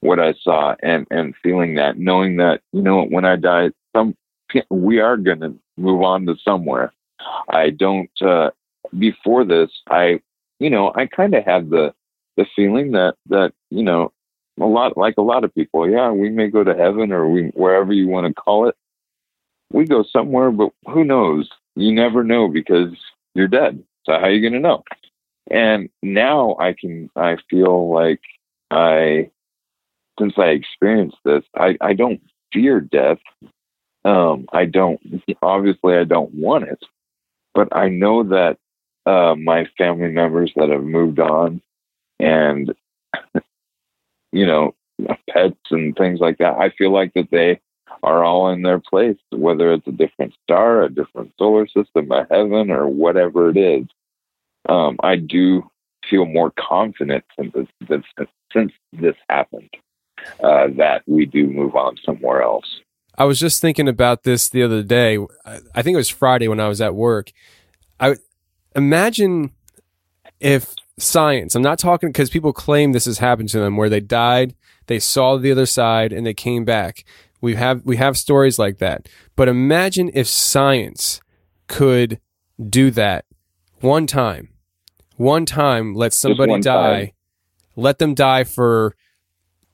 [0.00, 4.14] what I saw and and feeling that, knowing that you know when I die, some
[4.70, 6.92] we are going to move on to somewhere.
[7.48, 8.10] I don't.
[8.20, 8.50] Uh,
[8.98, 10.20] before this, I
[10.58, 11.94] you know I kind of had the
[12.36, 14.12] the feeling that that you know
[14.60, 17.48] a lot like a lot of people yeah we may go to heaven or we
[17.54, 18.76] wherever you want to call it
[19.72, 22.94] we go somewhere but who knows you never know because
[23.34, 24.84] you're dead So how are you going to know?
[25.50, 28.20] And now I can, I feel like
[28.70, 29.30] I,
[30.18, 32.20] since I experienced this, I, I don't
[32.52, 33.18] fear death.
[34.04, 35.00] Um, I don't,
[35.42, 36.82] obviously, I don't want it,
[37.54, 38.58] but I know that
[39.06, 41.60] uh, my family members that have moved on
[42.24, 42.74] and,
[44.32, 44.74] you know,
[45.30, 47.60] pets and things like that, I feel like that they
[48.02, 52.26] are all in their place, whether it's a different star, a different solar system, a
[52.30, 53.86] heaven, or whatever it is.
[54.68, 55.70] Um, I do
[56.10, 57.52] feel more confident since
[57.88, 58.02] this,
[58.52, 59.70] since this happened
[60.42, 62.80] uh, that we do move on somewhere else.
[63.16, 65.18] I was just thinking about this the other day.
[65.46, 67.30] I think it was Friday when I was at work.
[68.00, 68.16] I
[68.74, 69.52] imagine
[70.40, 74.00] if science, I'm not talking because people claim this has happened to them where they
[74.00, 74.54] died,
[74.86, 77.04] they saw the other side and they came back.
[77.40, 79.08] We have we have stories like that.
[79.36, 81.20] But imagine if science
[81.66, 82.20] could
[82.70, 83.24] do that
[83.80, 84.50] one time.
[85.16, 87.04] One time let somebody die.
[87.04, 87.10] Time.
[87.76, 88.96] Let them die for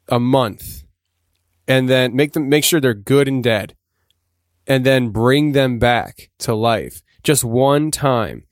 [0.08, 0.84] a month.
[1.68, 3.76] And then make them make sure they're good and dead.
[4.66, 7.02] And then bring them back to life.
[7.22, 8.44] Just one time.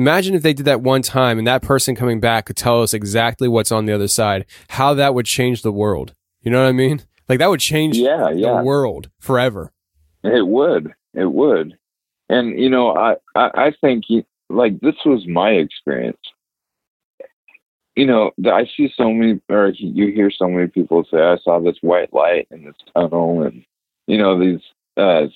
[0.00, 2.94] Imagine if they did that one time and that person coming back could tell us
[2.94, 6.14] exactly what's on the other side, how that would change the world.
[6.40, 7.02] You know what I mean?
[7.28, 8.56] Like that would change yeah, yeah.
[8.56, 9.74] the world forever.
[10.24, 10.94] It would.
[11.12, 11.76] It would.
[12.30, 14.04] And you know, I I, I think
[14.48, 16.16] like this was my experience.
[17.94, 21.60] You know, I see so many, or you hear so many people say, "I saw
[21.60, 23.62] this white light in this tunnel," and
[24.06, 24.62] you know these
[24.96, 25.26] uh,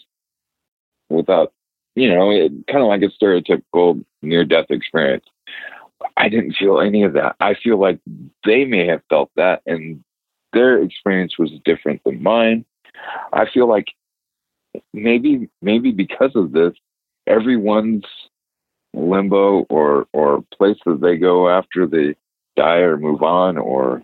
[1.11, 1.53] without,
[1.95, 5.25] you know, it kind of like a stereotypical near-death experience.
[6.17, 7.37] I didn't feel any of that.
[7.41, 7.99] I feel like
[8.45, 10.03] they may have felt that, and
[10.53, 12.65] their experience was different than mine.
[13.33, 13.87] I feel like
[14.93, 16.75] maybe maybe because of this,
[17.27, 18.05] everyone's
[18.93, 22.15] limbo or or place that they go after they
[22.57, 24.03] die or move on or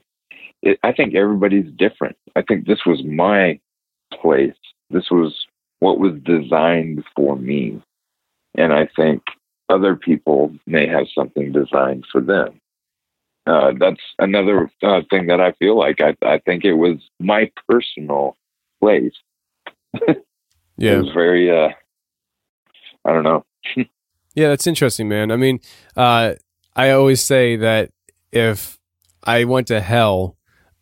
[0.63, 2.17] it, I think everybody's different.
[2.37, 3.61] I think this was my
[4.13, 4.55] place.
[4.91, 5.47] This was
[5.81, 7.83] what was designed for me.
[8.57, 9.23] And I think
[9.69, 12.61] other people may have something designed for them
[13.47, 16.01] uh, that's another uh, thing that I feel like.
[16.01, 18.37] I, I think it was my personal
[18.81, 19.13] place.
[20.77, 21.51] yeah, it was very.
[21.51, 21.71] Uh,
[23.05, 23.45] I don't know.
[24.35, 25.31] yeah, that's interesting, man.
[25.33, 25.61] I mean,
[25.97, 26.35] uh,
[26.77, 27.91] I always say that
[28.31, 28.79] if
[29.25, 30.37] I went to hell,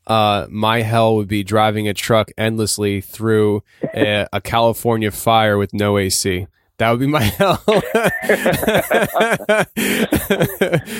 [0.08, 3.62] uh, my hell would be driving a truck endlessly through
[3.94, 6.46] a, a California fire with no AC.
[6.78, 7.60] That would be my hell.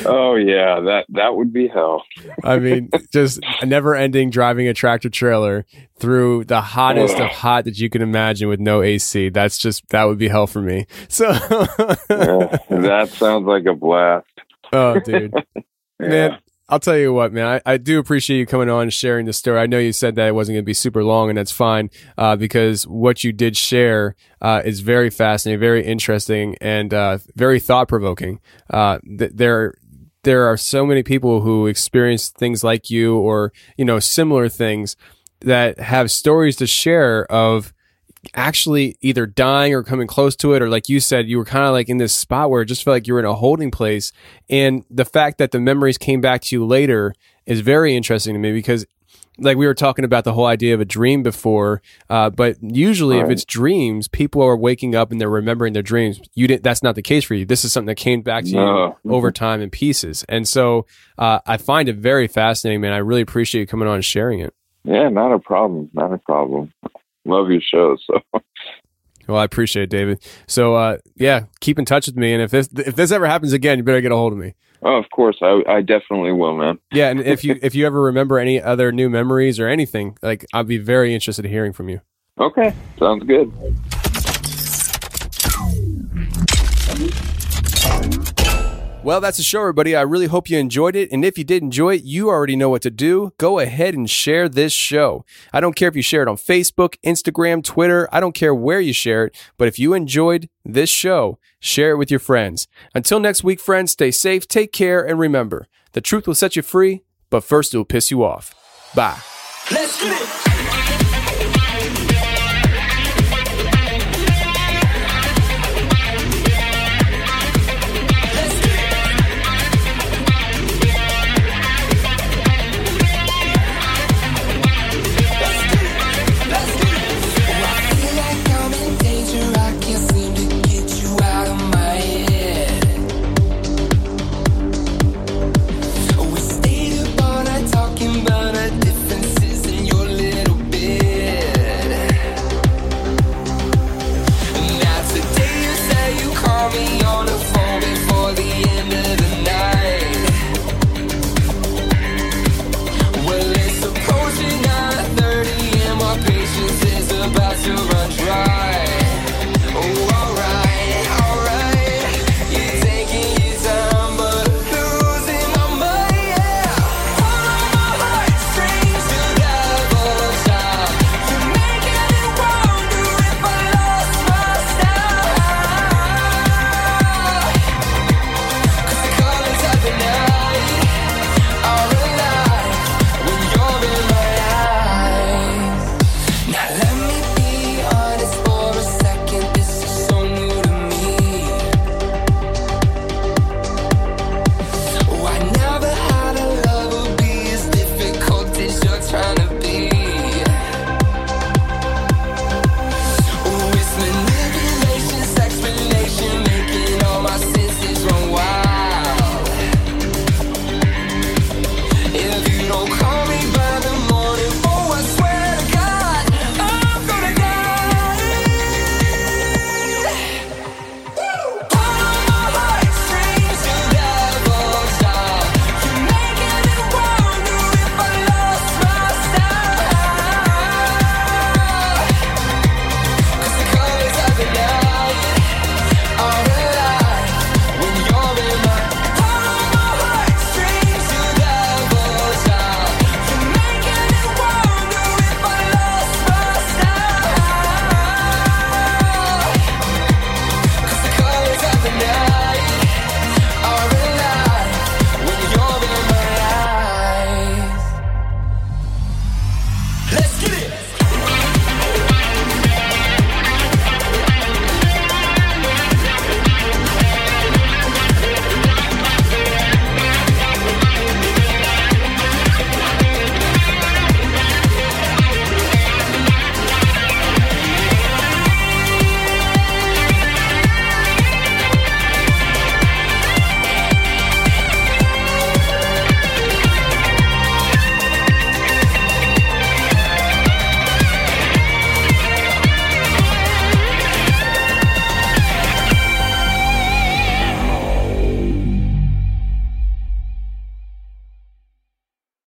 [0.07, 2.03] oh yeah, that that would be hell.
[2.43, 5.67] I mean, just a never ending driving a tractor trailer
[6.01, 9.29] through the hottest of hot that you can imagine with no AC.
[9.29, 10.87] That's just that would be hell for me.
[11.09, 14.27] So yeah, that sounds like a blast.
[14.73, 15.33] Oh, dude.
[16.01, 16.09] yeah.
[16.09, 16.39] Man,
[16.71, 17.47] I'll tell you what, man.
[17.47, 19.59] I, I do appreciate you coming on and sharing the story.
[19.59, 21.89] I know you said that it wasn't going to be super long, and that's fine
[22.19, 27.59] uh, because what you did share uh, is very fascinating, very interesting, and uh, very
[27.59, 28.41] thought provoking.
[28.69, 29.77] Uh, th- there,
[30.25, 34.95] there are so many people who experience things like you, or you know, similar things
[35.41, 37.73] that have stories to share of
[38.39, 41.67] actually either dying or coming close to it, or like you said, you were kind
[41.67, 43.71] of like in this spot where it just felt like you were in a holding
[43.71, 44.13] place.
[44.49, 47.15] And the fact that the memories came back to you later
[47.47, 48.87] is very interesting to me because
[49.41, 53.17] like we were talking about the whole idea of a dream before, uh, but usually
[53.17, 53.25] right.
[53.25, 56.21] if it's dreams, people are waking up and they're remembering their dreams.
[56.35, 56.63] You didn't.
[56.63, 57.45] That's not the case for you.
[57.45, 58.97] This is something that came back to no.
[59.05, 60.87] you over time in pieces, and so
[61.19, 62.93] uh, I find it very fascinating, man.
[62.93, 64.55] I really appreciate you coming on and sharing it.
[64.85, 65.91] Yeah, not a problem.
[65.93, 66.73] Not a problem
[67.29, 67.97] love your show.
[68.07, 68.41] So.
[69.29, 70.23] Well, I appreciate it, David.
[70.47, 73.53] So, uh, yeah, keep in touch with me, and if this if this ever happens
[73.53, 74.55] again, you better get a hold of me.
[74.83, 76.79] Oh, of course, I, I definitely will, man.
[76.93, 80.47] Yeah, and if you if you ever remember any other new memories or anything, like
[80.55, 82.01] I'd be very interested in hearing from you.
[82.41, 83.53] Okay, sounds good.
[89.05, 89.95] Well, that's the show, everybody.
[89.95, 91.11] I really hope you enjoyed it.
[91.13, 93.33] And if you did enjoy it, you already know what to do.
[93.39, 95.25] Go ahead and share this show.
[95.53, 98.09] I don't care if you share it on Facebook, Instagram, Twitter.
[98.13, 99.37] I don't care where you share it.
[99.57, 102.67] But if you enjoyed this show, share it with your friends.
[102.93, 106.63] Until next week, friends, stay safe, take care, and remember the truth will set you
[106.63, 108.55] free, but first it will piss you off.
[108.95, 109.19] Bye.
[109.71, 110.48] Let's get it.